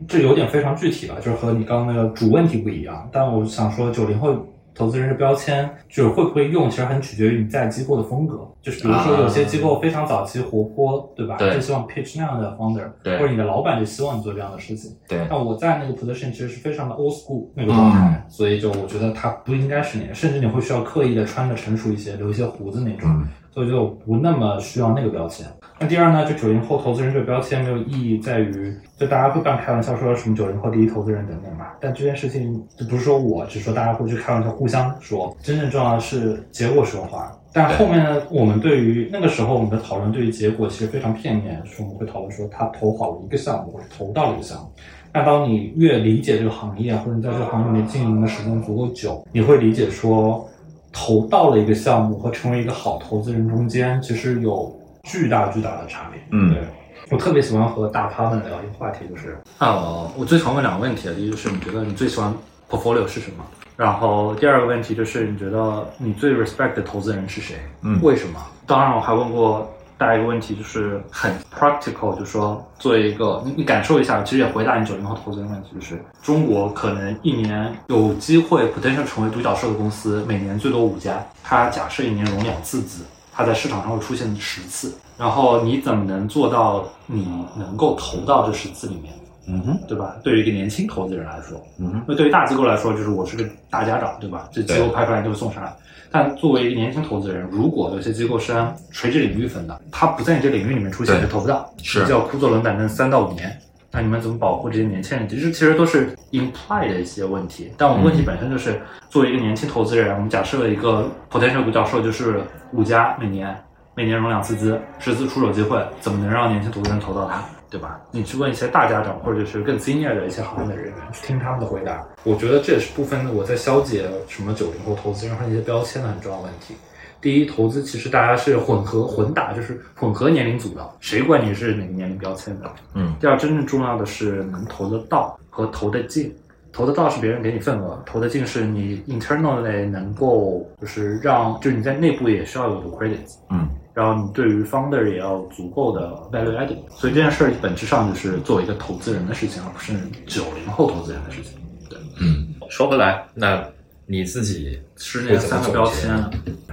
[0.08, 3.06] 这有点非常具体了，就是和你刚刚那个主问题不一样。
[3.12, 4.34] 但我想说，九零后
[4.80, 8.48] 投资人的标签，就是会不会用，其实很取决于你在机构的风格。
[8.62, 11.36] 就是比如说，有些机构非常早期活泼，对吧？
[11.38, 14.90] 对就希望 pitch 那样的 founder，对或者你的老板就希望你做这样的事情。
[15.08, 23.10] 对但我在那个 position 其实是非常的 old school 那个状态，嗯所以就我觉得它不应该是你，甚至你会需要刻意的穿的成熟一些，留一些胡子那种。
[23.10, 25.44] 嗯所以我觉得我不那么需要那个标签。
[25.82, 31.68] 那第二呢，就九零后投资人这个标签没有意义在于，就大家会半开玩笑说什么九零后第一投资人等等嘛。
[31.80, 35.34] 但这件事情就不是说我，只说大家会去开玩笑，互相说。
[35.42, 37.34] 真正重要的是结果说话。
[37.50, 44.70] 但后面呢，我们对于那个时候我们的讨论对于结果其实非常片面，就是我们会讨论说他投好了一个项目，或者投到了一个项目。
[45.14, 50.46] 那当你越理解这个行业，或者你在这个行业里面经营的时间足够久，你会理解说，
[50.92, 56.20] 投到了一个项目和成为一个好投资人中间，其实有巨大巨大的差别。
[56.30, 56.62] 嗯对
[57.10, 62.32] 我特别喜欢和大咖们聊一个话题，就是啊，我最喜欢问两个问题啊，第一就是你觉得你最喜欢
[62.68, 63.44] portfolio 是什么？
[63.76, 67.56] 然后第二个问题就是你觉得你最 respect 的投资人是谁？
[67.82, 68.38] 嗯为什么？
[68.66, 83.02] 当然我还问过大家一个问题，就是很 practical，就是说作为一个你你感受一下，其实也回答你九零后投资人问题，就是中国可能一年有机会 potential 成为独角兽的公司，每年最多五家，它假设一年融两次资，
[83.40, 87.26] 它在市场上会出现十次，然后你怎么能做到你
[87.56, 89.14] 能够投到这十次里面？
[89.48, 90.14] 嗯哼，对吧？
[90.22, 94.46] 对于一个年轻投资人来说，嗯哼，那对于大机构来说，就是我是个大家长，对吧？
[94.52, 95.74] 这机构拍出来就会送上来。
[96.12, 103.58] 但作为一个年轻投资人，如果有些机构是按垂直领域分的，它不在你这领域里面出现，对就投不到，是叫枯坐冷板凳三到五年，
[103.92, 105.28] 那你们怎么保护这些年轻人？
[105.28, 107.72] 其实其实都是 imply 的一些问题。
[107.76, 112.40] 但我们问题本身就是，作为一个年轻投资人，我们假设一个 potential 股教授就是
[112.72, 113.56] 五家，每年
[113.94, 117.42] 每年融两次资，十次出手机会，怎么能让年轻投资人投到它？
[117.68, 118.00] 对吧？
[118.10, 122.04] 你去问一些大家长，或者就是更 senior 的一些行业的人员，去听他们的回答。
[122.24, 126.74] 我觉得这也是部分我在消解什么九零后投资人和一些标签的很重要问题。
[127.20, 132.70] 第一，投资其实大家是混合混打，就是混合年龄组的，谁管你是哪个年龄标签的？
[132.94, 133.14] 嗯。
[133.20, 136.34] 第二，真正重要的是能投得到和投得进。
[136.72, 143.34] 投得到是别人给你份额，投得进是你 internally 能够就是让，就是你在内部也需要有 credits。
[143.50, 143.68] 嗯。
[143.92, 146.78] 然后你对于 founder 也要足够的 value adding。
[146.90, 149.92] 所以这件事儿本质上就是作为一个投资人的事情，而不是
[150.26, 151.58] 九零后投资人的事情。
[151.88, 151.98] 对。
[152.20, 152.54] 嗯。
[152.70, 153.62] 说回来，那。
[154.10, 156.10] 你自己十年三个标签，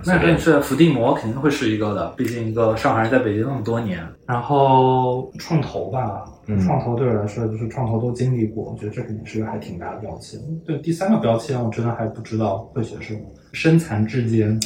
[0.04, 4.04] 那跟你说伏地魔肯定会是一个的，毕竟一个上海人在北京那么多年。
[4.26, 6.26] 然后创投吧，
[6.65, 10.39] 创投对我来说就是创投都经历过，我觉得这肯定是个还挺大的标签。
[10.65, 13.19] 对，第三个标签我真的还不知道会写什么，
[13.54, 14.60] 身残志坚。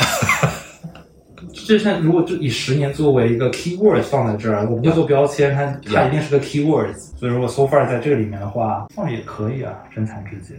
[1.52, 7.18] 就像如果就以十年作为一个 keyword 放在这儿，我不会做标签，它它一定是个 keywords。
[7.18, 10.58] 所以如果 so far 在这个里面的话，放也可以啊，身残志坚。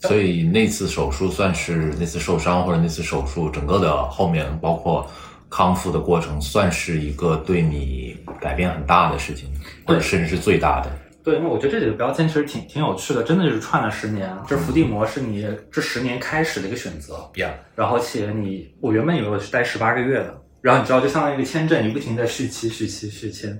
[0.00, 5.06] 所以那次手术算是那次受伤或者那次手术整个的后面包括
[5.50, 9.50] 康复的过程，算是一个对你改变很大的事情，
[9.84, 10.90] 或者甚至是最大的。
[11.22, 14.34] 对，那我觉得这几个标签其实挺挺有趣的，真的就是串了十年。
[14.48, 17.50] 这伏地魔是你这十年开始的一个选择，Yeah。
[17.74, 23.58] 然后且你，我原本以为我是待十八个月的，然后你知道就相当于一个签证，你不停在续期、续期、续签，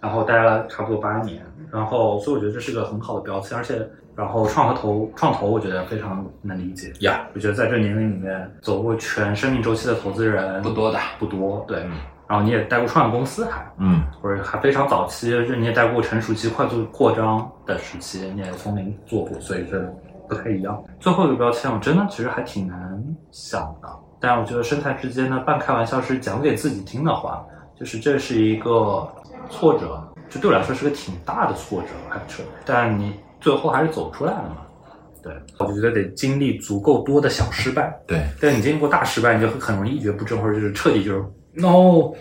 [0.00, 1.40] 然后待了差不多八年，
[1.72, 3.88] 然后所以我觉得这是个很好的标签，而且。
[4.18, 7.24] 然后创和投创投，我觉得非常能理解呀。
[7.36, 11.64] 我觉得在这年龄里面走过全生命周期的投资人不多的，不多。
[11.68, 11.78] 对，
[12.26, 19.80] 然后你也带过创业公司，还嗯，或者还非常早期，就你也带过成熟期快速扩张的时期，你也从零做过，所以这
[20.28, 20.82] 不太一样。
[20.98, 23.00] 最后一个标签，我真的其实还挺难
[23.30, 27.46] 想的，但我觉得生态之间呢，半开玩笑是讲给自己听的话，
[27.78, 29.08] 就是这是一个
[29.48, 33.14] 挫折，就对我来说是个挺大的挫折，还是，但你。
[33.40, 34.56] 最后还是走出来了嘛？
[35.22, 37.94] 对，我就觉得得经历足够多的小失败。
[38.06, 42.12] 对，但你经历过大失败，你就很容易一蹶不振，或者就是彻底就是 no。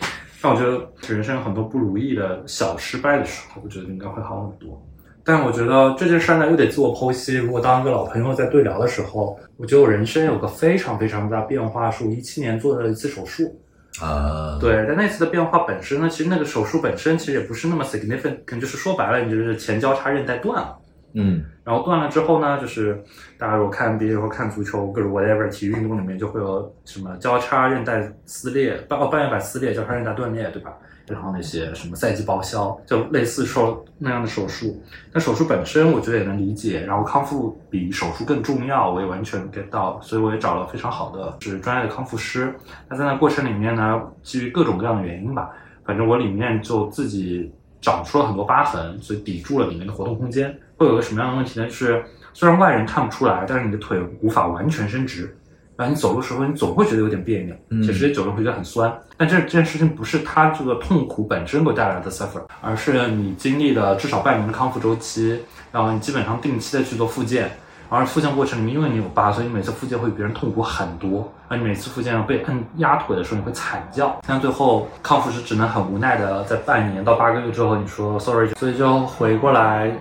[0.41, 4.81] 但我觉得人生有很多不如意的小失败的时候，我觉得应该会好很多。
[5.23, 7.35] 但我觉得这件事呢，又得自我剖析。
[7.35, 13.59] 如果当一个老朋友在对聊的时候，我觉得我人生有个非常非常大变化，是我一七年做的一次手术。
[13.99, 20.77] 啊，对，但那次的变化本身呢，其实那个手术本身其实也不是那么 significant，就是说白了，你就是前交叉韧带断了。
[21.13, 23.03] 嗯，然后断了之后呢，就是
[23.37, 30.73] 大家如果看，NBA 或看足球，各种 whatever 体育运动里面就会有什么交叉韧带撕裂、半哦半月板撕裂、交叉韧带断裂，对吧？
[31.07, 34.83] 然后那些什么赛季报销，就类似说那样的手术。
[35.13, 42.53] 但手术本身我觉得也能理解，然后康复比手术更重要，我也完全 get 到，所以我也找了非常好的是专业的康复师。
[42.89, 45.49] 那在那过程里面呢，基于各种各样的原因吧，
[45.85, 47.49] 反正我里面就自己
[47.81, 50.57] 长出了很多疤痕，所以抵住了里面的活动空间。
[50.77, 51.65] 会有个什么样的问题呢？
[51.65, 55.35] 就是虽然外人看不出来，但是你的腿无法完全伸直，
[55.75, 58.95] 然后你走路时候你总会觉得有点别扭，其实走路会觉得很酸。
[59.17, 65.39] 但这这件事情不是它这个痛苦本身给带来的 suffer，而是你经历了至少半年的康复周期，
[65.71, 67.49] 然后你基本上定期的去做复健，
[67.89, 79.91] 而复健过程里面因为你有疤，所以你每次复健会比别人痛苦很多，而你每次复健被摁压腿的时候你会惨叫，但最后康复师只能很无奈的在半年到八个月之后你说 sorry，所以就回过来。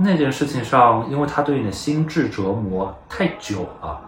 [0.00, 4.00] 那件事情上，因为它对你的心智折磨太久了，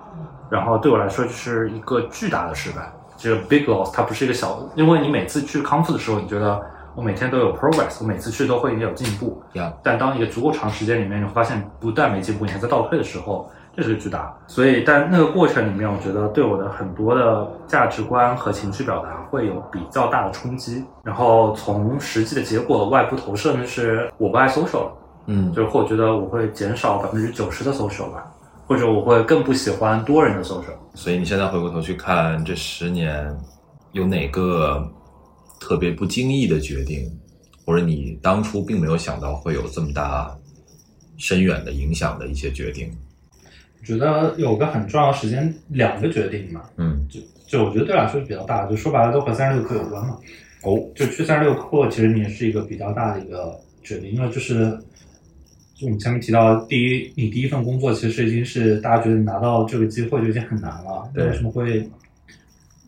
[0.48, 6.62] 然后对我来说就是一个巨大的失败，就是 big loss，它不是一个小，因为你每次去康复的时候，你觉得
[6.94, 9.42] 我每天都有 progress，我每次去都会有进步，
[9.82, 14.34] 但当一个足够长时间里面，你会发现不但没进步，你还在倒退的时候，这是个巨大。
[14.46, 20.84] 所以，但那个过程里面，我觉得对我的很多的价值观和情绪表达会有比较大的冲击。
[21.02, 24.92] 然后从实际的结果外部投射呢，是我不爱 social 了。
[25.26, 28.26] 嗯，就是或觉得我会减少百分之九十的 social 吧，
[28.66, 30.74] 或者我会更不喜欢多人的 social。
[30.94, 33.32] 所以你现在回过头去看这十年，
[33.92, 34.84] 有哪个
[35.60, 37.08] 特别不经意的决定，
[37.64, 40.36] 或者你当初并没有想到会有这么大
[41.18, 42.90] 深远的影响的一些决定？
[43.78, 46.62] 我觉得有个很重要的时间，两个决定嘛。
[46.76, 50.18] 嗯，就就我觉得对我来说是比较大，就说白了都和三十六课有关嘛。
[50.62, 54.76] 哦，就去三十六课，其实你也是一个比较大的一个决定，因为就是。
[55.74, 61.10] 就我们前面提到，第一，你第一份工作其实已经是大家觉得拿到这个机会就已经很难了。
[61.14, 61.88] 为什么会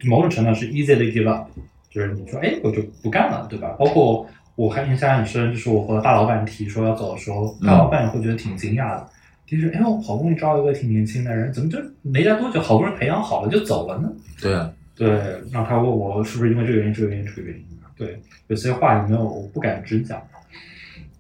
[0.05, 1.49] 某种程度是 easy 的 give up？
[1.93, 3.77] 就是你说，哎，我就不干了，对吧？
[3.79, 9.09] 包括我还印象很深，就是我和大老板提说要走的时候，大老板也会觉得挺惊讶的。
[9.47, 14.11] 其实，哎呦，好不容易招一个挺年轻的人，怎么就没待多久，好不容易培养好了就走了呢？
[14.41, 15.09] 对啊，对，
[15.51, 17.65] 然后他问我是不是因为这个原因，这个原因，这个原因。
[17.95, 20.21] 对，有些话你没有，我不敢直讲。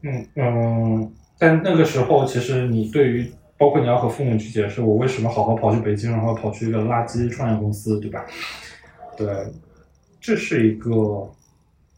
[0.02, 8.24] 嗯嗯，但那个时候，其实你对于，包括你要和父母去解释我为什么好好跑去北京，然后跑去一个垃圾创业公司，对吧？
[9.16, 9.26] 对，
[10.22, 11.30] 这是一个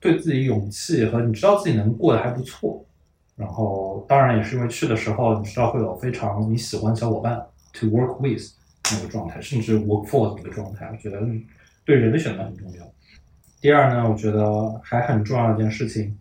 [0.00, 2.84] 对自己勇气和你知道自己能过得还不错。
[3.36, 7.36] 然后，当然也是因为去的时候，你知道会有非常你喜欢小伙伴
[7.72, 8.42] to work with
[8.92, 11.20] 那个状态，甚至 work for 那个状态，我觉得
[11.84, 12.84] 对人的选择很重要。
[13.60, 16.16] 第二呢，我觉得还很重要的一件事情，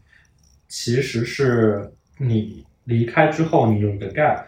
[0.68, 4.44] 其实是你离开之后，你有一个 gap。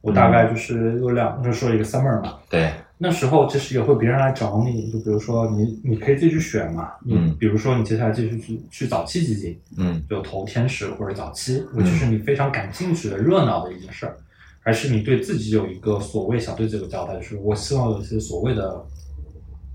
[0.00, 2.38] 我大概就是有两，就说一个 summer 嘛。
[2.48, 2.70] 对。
[3.04, 6.92] 那时候其实也会别人来找你，就比如说你，你可以自己去选嘛。
[7.04, 7.36] 嗯。
[7.38, 14.16] 比如说你接下来继续去去早期基金，嗯，就投天使或者早期，尤其是你非常感兴趣的、热闹的一件事儿，
[14.60, 18.82] 还是你对自己有一个所谓想对自己有交代，就是我希望有一些所谓的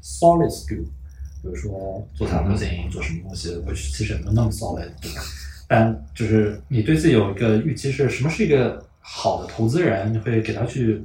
[0.02, 0.84] solid skill。
[1.42, 5.22] 比如说做财务经营，做什么东西，我其实也没有那么骚嘞，对吧？
[5.68, 11.02] 但就是你对自己有一个预期，是什么是一个好的投资人，你会给他去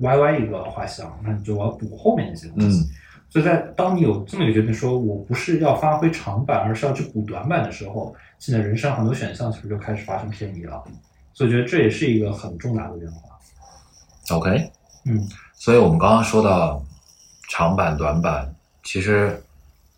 [0.00, 2.84] 歪歪一个画像，那你就要补后面那些东西。
[3.28, 10.82] 所以在当你有这么一个决定，说我不是要发挥长板，而是要去补短板的时候，现在人生很多选项其实就开始发生偏移了。
[11.32, 14.36] 所以我觉得这也是一个很重大的变化。
[14.36, 14.70] OK，
[15.06, 16.84] 嗯，所以我们刚刚说到
[17.48, 19.40] 长板、短板，其实。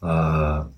[0.04, 0.68] 呃，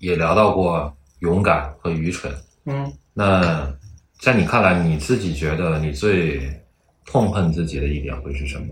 [0.00, 2.30] 也聊到过勇敢和愚蠢。
[2.66, 3.74] 嗯，那
[4.20, 6.62] 在你看来，你自己觉得你最
[7.06, 8.66] 痛恨自己的一点会是什么？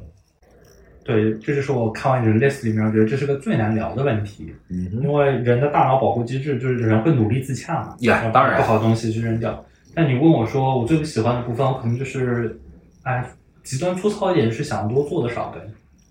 [1.04, 4.52] 对，这就是我看完你的 list 里面，我觉得这是个最难聊的问题。
[4.70, 9.64] 嗯，因为人的大脑保护机制就是人会努力自洽嘛，呀，当然不好的东西去扔掉。
[9.94, 12.58] 但你问我说我最不喜欢的部分，我可能就是，
[13.02, 13.24] 哎，
[13.62, 15.60] 极端粗糙一点是想多做的少呗。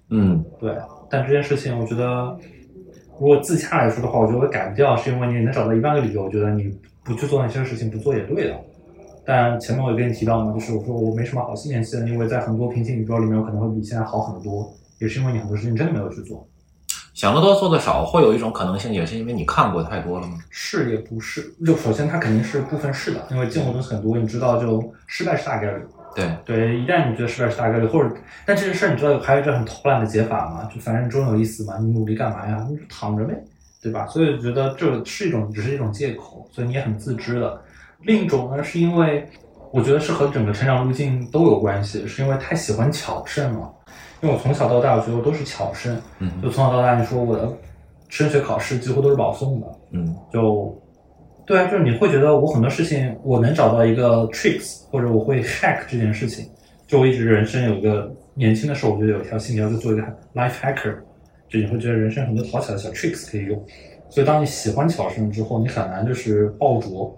[0.10, 0.72] 嗯，对。
[1.10, 2.38] 但这件事情，我觉得。
[3.20, 8.60] 如果自洽来说的话，我觉得我改不掉，是因为你能找到一万个理由，我觉得你不去做那些事情，不做也对的。
[9.26, 16.48] 但前面我也跟你提到嘛，就是我说我没什么好心念的，因为在很多平行宇宙里面，我可能会比现在好很多，也是因为你很多事情真的没有去做。
[17.14, 20.38] 想得多，做的少，会有一种可能性，也是因为你看过太多了吗？
[20.50, 25.84] 是也不是，就首先它肯定是部分是的，因为见过东西很多，你知道就失败是大概率。
[26.16, 28.10] 对对，一旦你觉得失败是大概率，或者，
[28.46, 30.70] 但这件事儿你知道还有一个很偷懒的解法嘛？
[30.74, 32.68] 就反正终有一死嘛，你努力干嘛呀？
[32.70, 33.34] 你就躺着呗，
[33.82, 34.06] 对吧？
[34.08, 37.62] 所以我觉得这是一种，只是一种借口，所以你也很自知的。
[38.04, 39.26] 另一种呢，是因为
[39.72, 43.74] 我觉得是和整个成长路径都有关系，是因为太喜欢巧胜了。
[44.22, 47.52] 因为我从小到大，我觉得我都是巧胜，嗯，就从小到大，你说我的
[48.10, 50.80] 升学考试几乎都是保送的，嗯，就。
[51.46, 56.50] 对啊，就是你会觉得我很多事情我能找到一个 tricks，或者我会 hack 这件事情。
[56.88, 60.02] 就我一直人生有一个年轻的时候，我觉得有一条信条，就做一个
[60.36, 60.96] life hacker，
[61.50, 63.62] 就你会觉得人生很多讨巧的小 tricks 可以用。
[64.10, 67.14] 所以当你喜欢巧胜之后，你很难就是抱拙，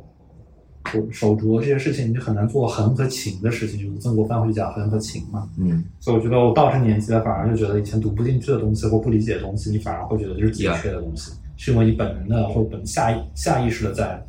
[0.86, 3.80] 手手镯这些事情，你就很难做横和情的事情。
[3.80, 5.50] 就是曾国藩会讲横和情嘛。
[5.58, 5.84] 嗯。
[6.00, 11.32] 所以我觉得我到这年纪了，反而就觉得以前读不进去的东西或不理解的东西，你反而会觉得就是自己缺的东西。
[11.58, 14.22] 是因为你本能的或者本下意下意识的在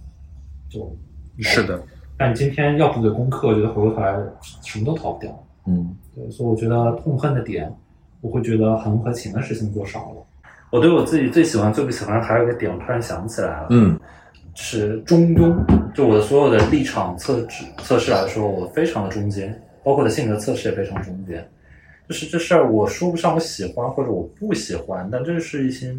[0.68, 0.94] 做，
[1.40, 1.82] 是的。
[2.16, 4.16] 但今天要补的功课，我觉得回过头来
[4.62, 5.46] 什么都逃不掉。
[5.66, 7.70] 嗯，对，所以我觉得痛恨的点，
[8.20, 10.22] 我会觉得横和情的事情做少了。
[10.70, 13.66] 我对我自己最喜欢、最不喜欢还有一个点，我突然想起来了。
[13.70, 13.98] 嗯，
[14.56, 15.54] 是中庸。
[15.94, 21.48] 就我的所有的立场测试测试来说，我非常的中间，包括的性格测试也非常中间。
[22.08, 25.96] 就是这事儿，我说不上我喜欢或者我不喜欢，但这是一些。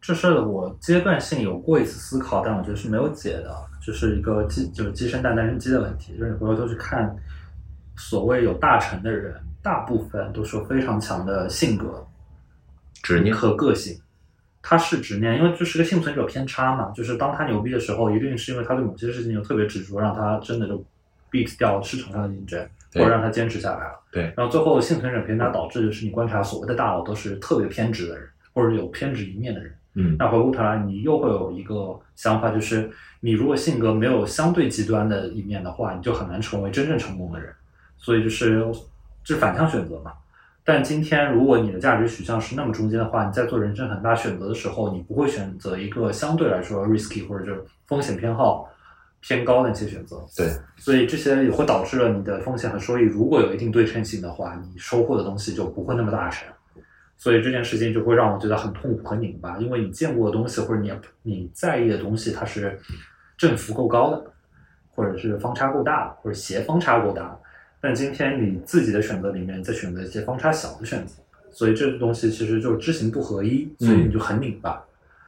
[0.00, 3.52] 这事儿我阶段性有过一次思考，但我觉得是没有解的，
[3.84, 6.16] 就是一个鸡就是鸡生蛋蛋生鸡的问题。
[6.16, 7.16] 就是你回头去看，
[7.96, 12.06] 所谓有大成的人，大部分都是有非常强的性格、
[13.02, 13.98] 执念和个性。
[14.68, 16.90] 他是执念，因为就是个幸存者偏差嘛。
[16.90, 20.84] 就是当他牛逼的时候，一定是因为他对某些事情有特别执着，让他真的就
[21.30, 24.00] beat 掉市场上的竞争，或者让他坚持下来了。
[24.10, 24.24] 对。
[24.36, 29.72] 然后最后幸存者偏差导致就是你观察所谓的大佬都是特别偏执的人，或者有偏执一面的人。
[29.94, 32.90] 嗯，那回过头来，你又会有一个想法，就是
[33.20, 37.54] 你如果性格没有相对极端的一面的话，你就很难成为真正成功的人。
[37.96, 38.66] 所以就是
[39.22, 40.12] 是反向选择嘛。
[40.66, 48.68] 但今天如果你的价值取向是那么中间的话，你在做人生很大选择的时候，你不会选择一个相对来说 risky 或者就是风险偏好
[49.20, 50.26] 偏高的一些选择。
[50.36, 56.48] 对，所以这些也会导致了你的风险和收益如果有一定对称性的话，你收获的东西就不会那么大成。
[57.16, 60.92] 所以这件事情就会让我觉得很痛苦、很拧巴，因为你见过的东西或者你
[61.22, 62.76] 你在意的东西，它是
[63.38, 64.22] 振幅够高的，
[64.96, 67.38] 或者是方差够大的，或者斜方差够大。
[67.86, 71.14] 但今天你自己的选择里面再选择一些方差小的选择，
[71.52, 74.82] 所以这个东西其实就是知行不合一，所以你就很拧巴。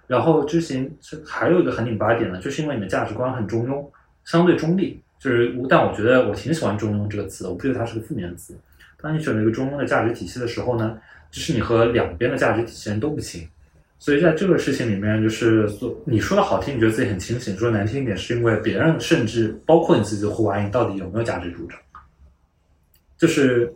[0.08, 0.90] 然后知行
[1.24, 3.86] 还有一个很拧巴点呢，就是因为你的价值观很中庸，
[4.24, 5.00] 相对中立。
[5.20, 8.56] 就是，但我觉得我挺喜欢“中庸”这个词的，我不觉得它是个负面词。
[9.00, 10.98] 当你选择一个中庸的价值体系的时候呢，
[11.30, 13.46] 就是你和两边的价值体系人都不亲。
[14.00, 21.78] 所以在这个事情里面，就是说你说的好听，你觉得自己很清醒；说难听一点，是因为别人甚至包括你自己的户外你到底有没有价值主张？
[23.18, 23.74] 就是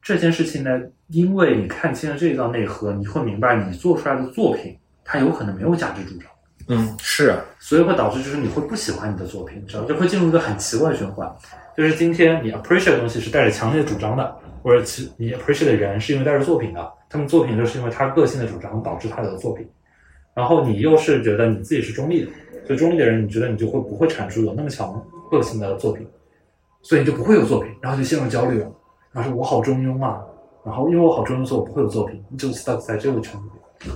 [0.00, 6.28] 这件事情呢，因为你看清了这一道内核，你会明白你做出来的作品，它有可能没有价值主张。
[6.68, 11.30] 嗯，是，所以会导致就是你会不喜欢你的作品，你知道就会进入一个很奇怪的循环。
[11.76, 19.68] 就是今天你 appreciate 的东西是带着强烈主张的，或者其你 appreciate 的人是因为带着作品的，他们作品就是因为他个性的主张导致他的作品。
[20.34, 22.30] 然后你又是觉得你自己是中立的，
[22.66, 26.06] 所以中立的人，你觉得你就会不会产出有那么强个性的作品，
[26.84, 28.70] 所以你就不会有作品，然后就陷入焦虑了。
[29.10, 30.20] 然后说我好中庸啊，
[30.64, 33.90] 然后因为我好中庸，所以我不会有作品，就 stuck 在这个程度。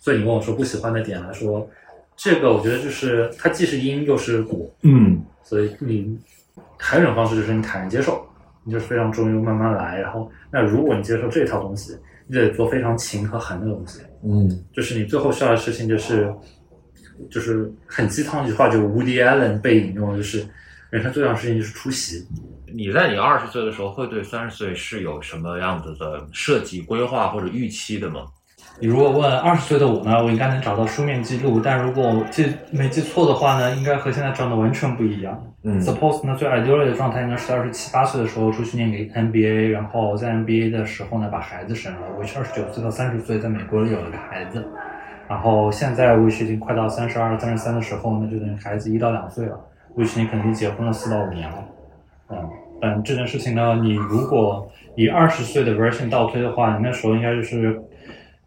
[0.00, 1.64] 所以你问我说不喜欢的点来说。
[2.14, 6.16] 这个我觉得就是它既是因又是果，嗯，所以你
[6.78, 8.24] 还有一种方式就是你坦然接受，
[8.64, 9.98] 你就是非常中庸，慢慢来。
[9.98, 11.96] 然后，那如果你接受这套东西，
[12.28, 16.32] 你得做非常勤和狠的东西，嗯，就是你最后需要的事情就是
[17.30, 20.46] 就是很鸡汤一句话，就是 Woody Allen 被引用，就是
[20.92, 22.28] 人生最重要的事情就是出席。
[22.70, 28.26] 你在你二十岁的时候会对三十岁是有什么样子的设计规划或者预期的吗？
[28.78, 35.42] 你如果问二十岁的我呢，我应该能找到书面记录，但如果我记没记错的话呢，应该和现在长得完全不一样。
[35.62, 42.00] 嗯，Suppose 呢最 ideal 的状态应该是二十七八岁的时候出去念个 MBA，然后在 MBA 的时候呢把孩子生了。
[42.18, 44.62] 我是二十九岁到三十岁在美国有了个孩子，
[45.26, 49.58] 然后现在我是已经快到三十二、三十三的时候呢，就等于孩子一到两岁了。
[49.94, 51.64] 我是你肯定结婚了四到五年了。
[52.30, 57.80] 嗯，但这件事情呢，你如果以二十岁的 version 倒推的话，你那时候应该就是。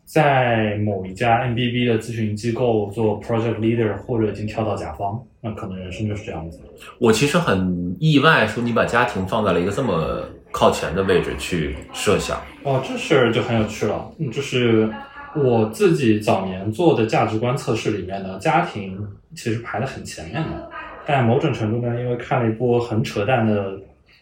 [0.07, 6.59] 在某一家 MBB 的咨询机构做 project leader，或者已经跳到甲方，那可能人生就是这样子。
[6.99, 12.39] 我其实很意外，说你把家庭放在了一个这么靠前的位置去设想。
[12.61, 14.07] 哦，这事儿就很有趣了。
[14.19, 14.87] 嗯，就是
[15.35, 20.69] 我自己早年做的价值观测试里面呢，家庭其实排的很前面的。
[21.07, 23.79] 但某种程度呢，因为看了一部很扯淡的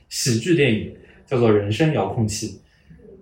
[0.09, 0.93] 喜剧电影，
[1.25, 2.47] 叫做《人生遥控器》。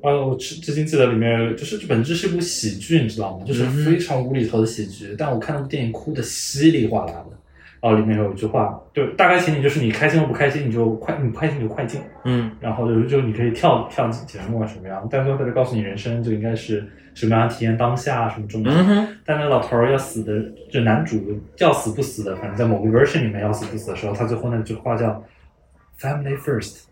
[0.07, 3.45] 啊，我至至今记得里面就是本质是一部喜剧，你知道吗？
[3.45, 5.15] 就是非常无厘头的喜剧。
[5.17, 7.37] 但我看那部电影哭的稀里哗啦的。
[7.81, 11.99] 然后里面有一句话，就大概情景就是你开心或不开心，你就快，你不开心你就快进。
[12.23, 12.51] 嗯。
[12.59, 18.71] 然后就就你可以跳跳节目啊什么样，但最后他就告诉你人生就应该是什么样体验当下什么重要。
[19.25, 20.33] 但那老头儿要死的，
[20.71, 25.23] 就男主要死不死的，反正在某个 version 里面要死不死的时候，他最后那句话叫
[25.99, 26.83] family first。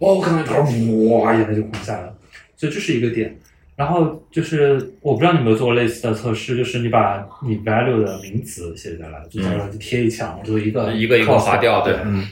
[0.00, 0.12] 哇！
[0.12, 2.14] 我看到头儿哇，眼泪就哭下来了。
[2.54, 3.36] 所以这是一个点，
[3.78, 12.26] 然后就是我不知道你有没有做过类似的测试，就是你把你 value 的名词写下来，就在就贴一墙，就一个一个一个划掉，对，嗯。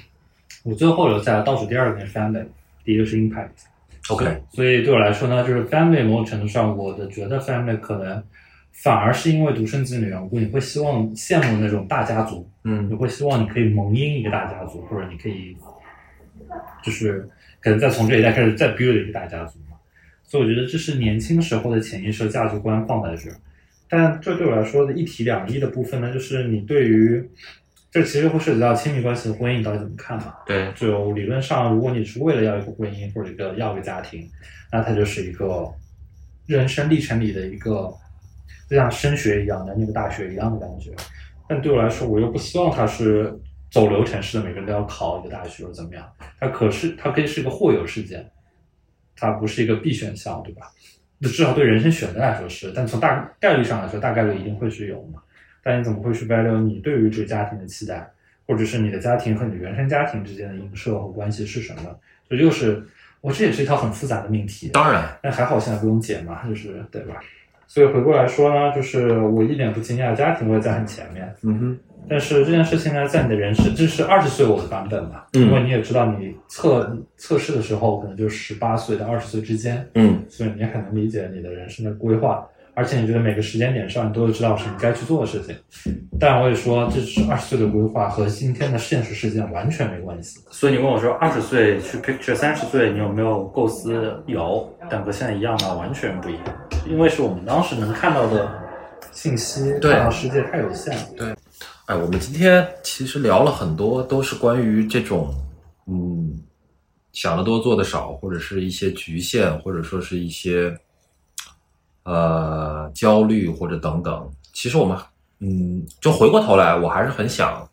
[0.65, 2.45] 我最后留下来倒数第二个是 family，
[2.85, 3.51] 第一个是 impact。
[4.09, 8.21] OK，所以对我来说呢，就是 family 某种程度上，我的觉得 family 可能
[8.73, 15.57] 反而是因为独生子女缘故，你会希望羡慕那种大家族，嗯，你会希望你可以蒙阴一个大家族，或者你可以
[16.83, 17.29] 就是
[17.61, 19.61] 可能再从这一代开始再 build 一个大家族。
[20.27, 23.37] 所以我觉得这是年轻时候的潜意识价值观放在这儿，
[23.89, 27.31] 但这对我来说的一体两翼的部分呢，就是你对于
[27.91, 30.35] 这其实会涉及到亲密关系的婚姻到底怎么看嘛？
[30.45, 34.29] 对，就理论上，如果你是为了要一个婚姻或者一个要一个家庭，
[34.73, 35.73] 那它就是一个
[36.47, 37.91] 人生历程里的一个
[38.69, 40.91] 就像升学一样的那个大学一样的感觉。
[41.49, 43.33] 但对我来说，我又不希望它是
[43.71, 46.05] 走流程式的，每个人都要考一个大学或者怎么样。
[46.41, 48.29] 它可是它可以是一个或有事件。
[49.17, 50.71] 它不是一个必选项，对吧？
[51.19, 55.23] 那至少对人生选择来说是，但从大概率上来说，大概率一定会是有嘛。
[55.63, 58.07] 但你怎么会去 value 你对于这个家庭的期待，
[58.47, 61.85] 或者是你的家庭和你的原生家庭之间的映射和关系是什么？
[62.29, 62.85] 所以就是，
[63.23, 64.69] 我这也是一套很复杂的命题。
[64.75, 67.17] 当然，但还好现在不用解嘛，就是对吧？
[67.67, 71.35] 所以回过来说呢，就是我一点不惊讶，家庭会在很前面。
[71.43, 71.79] 嗯哼。
[72.09, 75.23] 但是这件事情呢，在你的人生，这是二十岁我的版本嘛？
[75.33, 82.47] 因为你也知道，你测测试的时候可能就十八岁到二十岁之间，嗯，所以你很能理解你的人生的规划
[82.79, 85.57] 而且你觉得每个时间点上你都知道是你该去做的事情。
[86.21, 90.41] 但我也说，这是二十岁的规划和今天的现实事件完全没关系。
[90.51, 94.23] 所以你问我说，二十岁去 picture 三十岁，你有没有构思？
[94.27, 95.73] 有，但和现在一样吗？
[95.73, 96.45] 完全不一样，
[96.87, 98.47] 因为是我们当时能看到的
[99.11, 101.03] 信息，看到世界太有限了。
[101.17, 101.35] 对，
[101.87, 105.33] 哎，我们今天其实聊了很多，都是关于这种，
[105.87, 106.37] 嗯，
[107.13, 110.77] 想的多做的少，或者是一些局限，或者说是一些。
[112.03, 114.97] 呃，焦虑或者等等，其实我们，
[115.41, 117.69] 嗯，就回过头来，我还是很想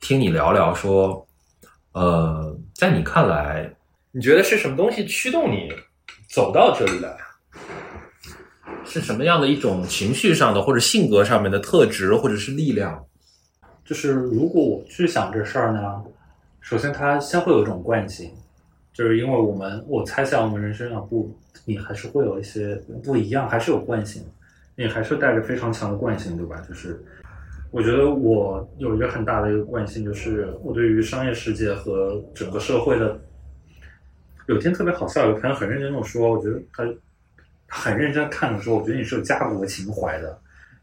[0.00, 1.24] 听你聊聊，说，
[1.92, 3.72] 呃，在你看来，
[4.10, 5.72] 你觉得是什么东西驱动你
[6.28, 7.16] 走到这里来？
[8.84, 13.04] 是什么样的一种情绪上的或者性格上面的特质，或者是力量？
[13.86, 16.04] 就是如果我去想这事儿呢，
[16.60, 18.30] 首先它先会有一种惯性，
[18.92, 21.34] 就是因为我们，我猜想我们人生啊，不。
[21.68, 24.22] 你还是会有一些不一样，还是有惯性，
[24.76, 26.64] 你还是带着非常强的惯性，对吧？
[26.68, 27.02] 就是
[27.72, 33.18] 我觉得我有一个很大的一个惯性，就是我对于商业世界和整个社会的，
[34.46, 36.84] 有天特别好笑，有朋友很认真跟我说，我觉得他
[37.66, 40.38] 很认真看的时候，我觉得你是有家国情怀的。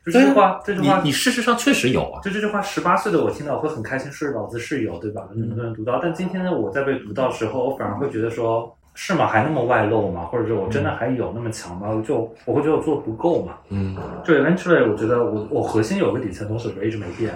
[0.06, 2.22] 就这句话，这句话，你事实上确实有啊。
[2.22, 5.28] 就这句话，十八岁的我听到会很开心，是老子是有，对吧？
[5.30, 8.76] 很多人读到，但今天呢，我在被读到时候，我反而会觉得说。
[8.96, 9.26] 是吗？
[9.26, 10.26] 还那么外露吗？
[10.26, 12.00] 或者是我真的还有那么强吗？
[12.08, 13.58] 就我会觉得我做的不够嘛。
[13.70, 17.34] 嗯，就 eventually 我觉得我我核心有个底层东西我一直没变。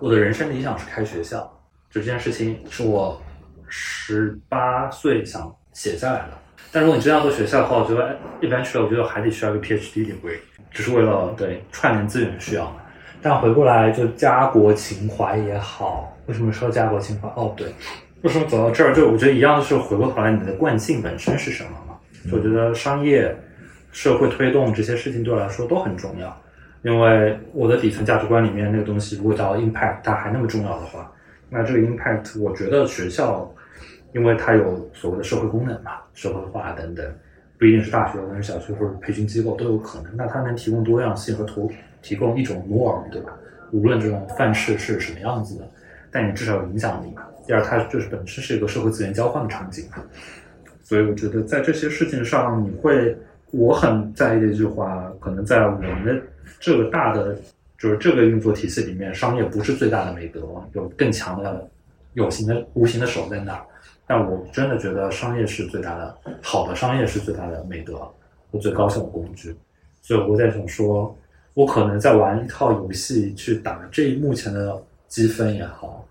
[0.00, 1.40] 我的人生理想是开学校，
[1.90, 3.20] 就这件事情是我
[3.68, 6.28] 十八岁想写下来的。
[6.72, 10.38] 但如果你真要做学校的话，我觉得 eventually 我觉得还得需要一个 PhD degree，
[10.74, 12.70] 只是为了对串联资源需要。
[13.22, 17.28] 但回过来就家国情怀也好，为什么说家国情怀？
[17.28, 17.66] 哦，对。
[18.20, 18.94] 为什么走到这儿？
[18.94, 21.94] 就我觉得一样的是回过头来，你的惯性本身是什么嘛？
[22.30, 23.34] 就我觉得商业、
[23.92, 26.34] 社会推动这些事情对我来说都很重要，
[26.82, 31.12] 因为我的底层价值观里面那个东西，如果叫 impact，它还那么重要的话，
[31.50, 33.46] 那这个 impact，我觉得学校，
[34.14, 37.04] 因为它有所谓的社会功能嘛，社会化等等，
[37.58, 40.16] 不一定是大学，可能是小学或者培训机构都有可能。
[40.16, 41.54] 那它能提供多样性和提
[42.02, 43.32] 提供一种 norm，对吧？
[43.72, 45.68] 无论这种范式是什么样子的，
[46.10, 47.22] 但你至少有影响力嘛。
[47.46, 49.84] 第二，它就是本身是一个社会资源交换的场景，
[50.82, 53.16] 所以我觉得在这些事情上，你会
[53.50, 56.22] 我很在意的一句话，可能在我们的
[56.60, 57.36] 这个大的
[57.78, 60.40] 就是这个运作体系里面，商业不是最大的美德，
[60.72, 61.68] 有更强的
[62.14, 63.62] 有形的、无形的手在那儿。
[64.06, 67.98] 但我真的觉得商业是最大的，好的商业是最大的美德
[68.50, 69.54] 和最高效的工具。
[70.02, 71.16] 所以我在想说，
[71.54, 76.06] 我可能在玩一套游戏去打这目前的积分也好。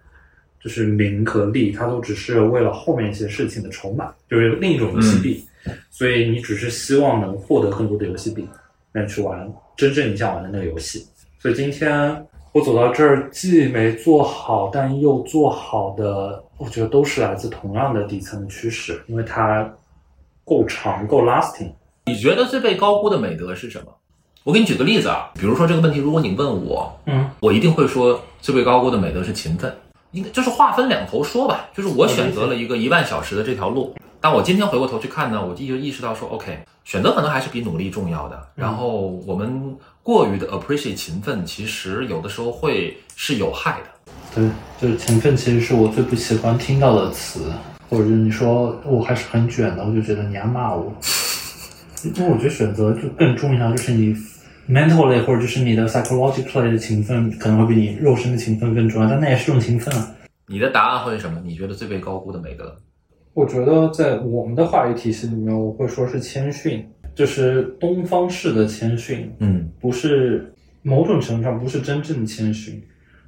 [0.60, 5.46] 就是名和利，它都只是为了后面一些事情的筹码，就是另一种游戏币，
[5.92, 8.48] 所以你只是希望能获得更多的游戏币，
[8.94, 11.06] 那去玩真正你想玩的那个游戏。
[11.38, 19.70] 所以今天我走到这儿，既没做好，但又做好的，我觉得都是来自同样的底层趋势，因为它
[20.46, 21.72] 够长，够 lasting。
[22.06, 23.94] 你觉得最被高估的美德是什么？
[24.44, 29.74] 我给你举个例子啊，比如说这个问题，如果你问我，嗯，我一定会说最被高估的美德是勤奋。
[30.12, 38.48] 应该就是划分两头说吧，就是我选择了一个一万小时的这条路，但我今天回过头去看呢，我就意识到说，OK，选择可能还是比努力重要的。
[38.54, 43.88] 然后我们过于的 appreciate 勤奋，其实有的时候会是有害的。
[44.36, 44.44] 对，
[44.80, 47.52] 就是勤奋，其实是我最不喜欢听到的词，
[47.90, 50.94] 或者是你说我还是很卷的，我就觉得你要骂我。
[52.16, 54.16] 因为我觉得选择就更重要，就是你。
[54.70, 60.16] mentally 或者就是你的 psychologically 的勤奋可能会比你肉身的勤奋更重要，但那也是种勤奋啊。
[60.48, 61.38] 你的答案会是什么？
[61.44, 62.74] 你觉得最被高估的美德？
[63.34, 69.30] 我觉得在我们的话语体系里面，我会说是谦逊，就是东方式的谦逊。
[69.40, 72.82] 嗯，不是某种程度上不是真正的谦逊，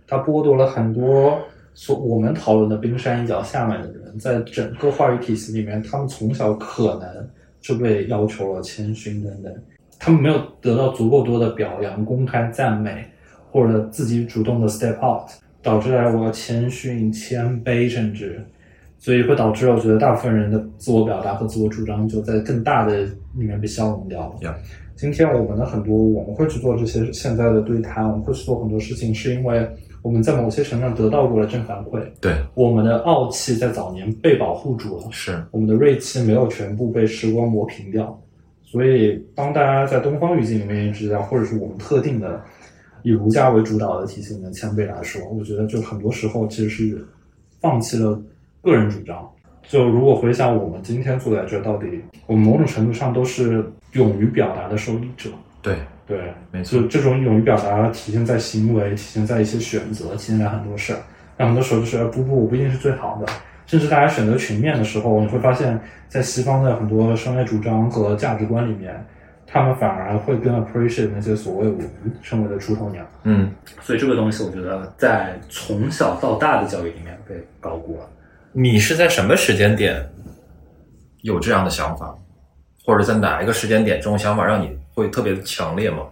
[0.07, 1.39] 它剥夺了很多
[1.73, 7.29] 所我们讨论的冰山一角下面的人，在整个话语体系里面，他们从小可能
[7.59, 9.53] 就被要求了谦逊等等。
[9.99, 13.05] 他们没有得到足够多的表扬、公开赞美，
[13.51, 15.27] 或者自己主动的 step out，
[15.61, 18.45] 导致了我要谦逊、谦卑，甚至，
[18.99, 23.03] 所以会导致我觉得大部分人的自我表达和自我主张就在更大的
[23.33, 24.55] 里面被消融掉了。
[24.95, 29.67] 今天我们的很多我们会去做这些现在的对谈，我们会去做很多事情，是因为
[30.05, 31.99] 我们在某些程度上得到过了正反馈。
[32.21, 38.15] 对，我们的傲气在早年被保护住了，是我们的锐气没有全部被时光磨平掉。
[38.63, 42.39] 所以，当大家在东方语境里面知道，或者是我们特定的
[43.01, 47.03] 以儒家为主导的体系里面谦卑来说，我觉得就很多时候其实是
[47.59, 48.21] 放弃了
[48.61, 49.27] 个人主张。
[49.63, 55.31] 就如果回想我们今天坐在这，到底我们某种程度上都是勇于表达的受益者。
[55.63, 55.75] 对，
[56.07, 60.99] 对，没错就这种勇于表达体现在行为，体现在一些选择，体现在很多事儿。
[61.35, 63.31] 但很多时候就是不不，我不一定是最好的。
[63.65, 69.03] 甚至大家选择群面的时候，你会发现在西方的很多商业主张和价值观里面，
[69.47, 71.89] 他们反而会更 appreciate 那些所谓我们
[72.21, 73.03] 称为的出头鸟。
[73.23, 73.51] 嗯，
[73.81, 78.07] 所以这个东西，我觉得在从小到大的教育里面被高估了。
[78.53, 80.07] 你是在什么时间点
[81.23, 82.15] 有这样的想法，
[82.85, 86.07] 或者在哪一个时间点，这种想法让你会特别的强烈吗？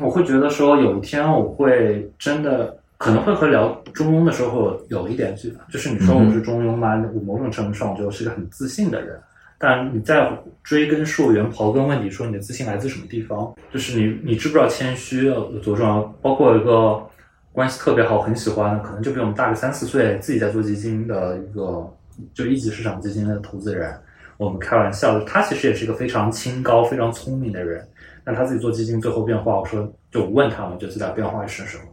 [0.00, 7.00] 我会觉得说，有一天我会真的可能会和聊中庸的时候有一点距离，就是你说我是中庸吗？
[7.14, 9.16] 我某种程度上我就是个很自信的人。
[9.56, 10.30] 但你在
[10.62, 13.54] 追根溯源、刨根问底，说你的自信来自什么地方？
[13.72, 16.02] 就是你，你知不知道谦虚有多重要？
[16.20, 17.00] 包括一个
[17.52, 21.88] 关系特别好、很喜欢，可能就比我们大个三四岁，自己在做基金的一个
[22.34, 23.94] 就一级市场基金的投资人，
[24.36, 27.86] 我们开玩笑，他其实也是一个非常清高、非常聪明的人。
[28.24, 31.84] 但他自己做基金最后变化，我说就问他们，就最大变化是什么？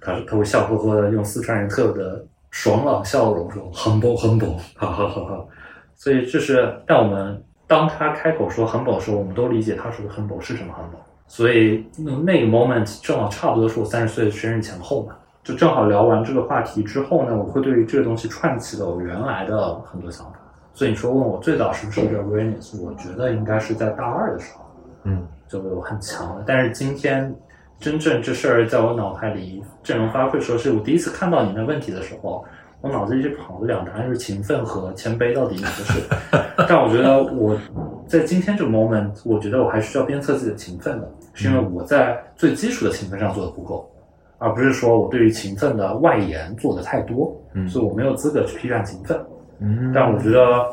[0.00, 5.46] 他他会笑呵呵的用四川人特有的爽朗笑容说：“humble humble，哈哈哈哈。”
[5.94, 11.00] 所以就是，但我们当他开口说 humble 的时候，我们都理解他说的 humble 是什么 humble。
[11.26, 20.38] 所以那个 moment 正好差不多是我三十岁的生日前后嘛，就正好聊完这个话题之后呢，我会对于这个东西串起了我原来的很多想法。
[20.72, 24.64] 所以你说问我最早什么时候有 awareness，我觉得应该是在大二的时候，
[25.04, 26.44] 嗯，就有很强的。
[26.46, 27.34] 但是今天
[27.78, 32.44] 真正这事儿在我脑海里振聋发聩，说是我第一次看到你那问题的时候。
[32.82, 36.00] 我脑子里就跑了两答案，就是勤奋和谦卑，到底哪个是？
[36.68, 37.58] 但我觉得我
[38.06, 43.90] 在今天这个 moment，我觉得我还需要鞭策自己的勤奋的，是因为我在最基础的勤奋上做的不够，
[44.36, 49.18] 而不是说我对于勤奋的外延做的太多，嗯，所以我没有资格去批判勤奋。
[49.60, 50.70] 嗯，但我觉得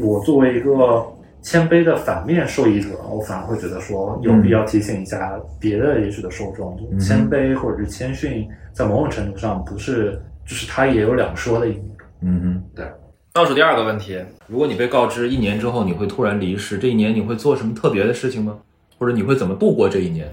[0.00, 1.04] 我作为一个
[1.42, 10.20] 谦卑的反面受益者，我反而会觉得说有必要提醒一下别的也许的受众，谦卑或者是谦逊，在某种程度上不是。
[10.46, 11.84] 就是他也有两说的一面。
[12.22, 12.84] 嗯哼，对。
[13.32, 18.58] 倒数第二个问题，如果你被告知一年之后你会突然离世，这一年你会做什么特别的事情吗？
[18.98, 20.26] 或者你会怎么度过这一年？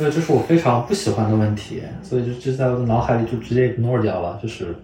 [0.00, 4.36] 呃，这是我非常不喜欢的问题，所以就就在我的脑海里就直接 ignore 掉了。
[4.42, 4.74] 就是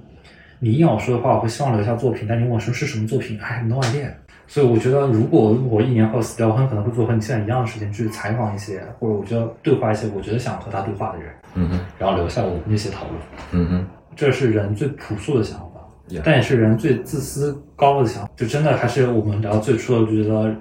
[0.60, 4.10] 你硬要说的话，我会希望留下作品，但你问我说是什么作品，哎，no idea。
[4.48, 13.20] 所以我觉得，如果我一年后死掉，我很可能会做和你现在一样的事情，去采访一些，或者我觉得对话一些我觉得想和他对话的人，嗯哼，然后留下我们那些讨论，
[13.52, 13.86] 嗯哼。
[14.16, 15.80] 这是人最朴素的想法，
[16.24, 18.30] 但也是人最自私高的想法。
[18.34, 20.52] 就真的还是我们聊最初的，就觉得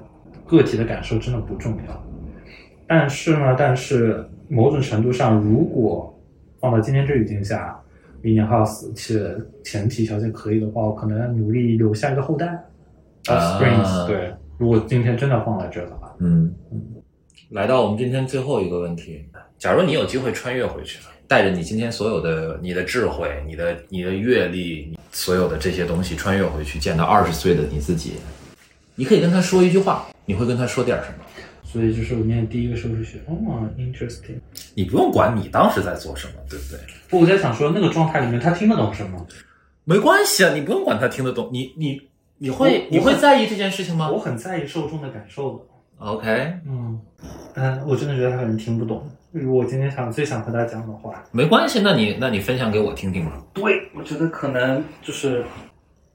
[0.46, 2.04] 个体的感受真的不重要。
[2.86, 6.16] 但是呢，但是某种程度上，如果
[6.60, 7.76] 放到今天这语境下，
[8.22, 12.64] 一年后要死，且前提条件可以的话，我可能努力留下一个后代。
[13.34, 16.82] 啊，对，如果今天真的放在这的话，嗯嗯。
[17.52, 19.26] 来到我们今天最后一个问题，
[19.58, 21.06] 假如你有机会穿越回去了。
[21.30, 28.14] 带着你今天所有的你的智慧、你的你的阅历、所有的这些东西穿越回去，见到二十岁的你自己，
[28.96, 31.26] 你可以跟他说一句话，你会跟他说点什么？
[31.66, 34.40] 所以就是我念第一个时候是学，哦，interesting。
[34.74, 36.80] 你不用管你当时在做什么，对不对？
[37.10, 39.28] 不我在想说，那个状态里面他听得懂什么？
[39.84, 41.50] 没关系啊，你不用管他听得懂。
[41.52, 42.02] 你你
[42.40, 44.10] 你会你会在意这件事情吗？
[44.10, 45.64] 我很在意受众的感受的。
[45.98, 47.02] OK，嗯
[47.56, 49.04] 嗯，我真的觉得他可能听不懂。
[49.48, 53.32] 我今天想最想和他讲的话，没关系，那你那你分享给我听听吧。
[53.54, 55.44] 对，我觉得可能就是，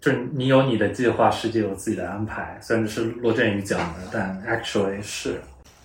[0.00, 2.58] 就是你有你的计划，世界有自己的安排。
[2.60, 5.40] 虽然是罗振宇讲的，但 actually 是，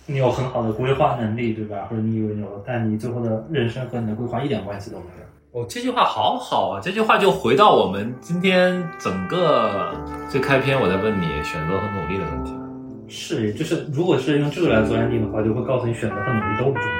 [0.06, 1.86] 你有很好的规划能力，对吧？
[1.90, 5.26] 或者你以为有，但你最后的人生和你的规划一点关系都没有。
[5.52, 6.80] 哦，这句话好好啊！
[6.82, 9.94] 这句话就回到我们今天整个
[10.28, 12.52] 最开篇，我在问你选择和努力的问题。
[13.08, 16.92] 是，就是如果是用这个来做安定的话，就会告诉你选择和努力都不重要。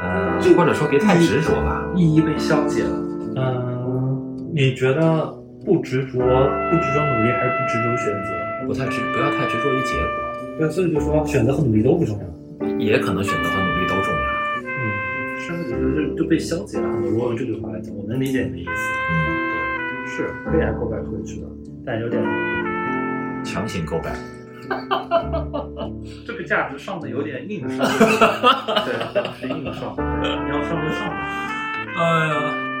[0.00, 2.96] 呃，或者说别太执着吧，意义被消解了。
[3.36, 5.26] 嗯，你觉得
[5.62, 8.66] 不执着，不执着努力，还是不执着选择？
[8.66, 10.08] 不太执，不要太执着于结果。
[10.58, 13.71] 对，所以就说选择和努力都不重要，也可能选择和努力。
[15.72, 16.88] 嗯，是就就被消解了。
[16.88, 18.70] 如果用这句话来讲，我能理解你的意思。
[19.10, 19.12] 嗯，
[19.50, 21.46] 对，是可以来购 back 回去的，
[21.84, 22.22] 但有点
[23.44, 24.16] 强行 go back。
[26.26, 27.78] 这个价值上的有点硬上，
[28.84, 28.94] 对，
[29.40, 31.16] 是硬上，你要上就上吧。
[31.96, 32.71] 哎呀。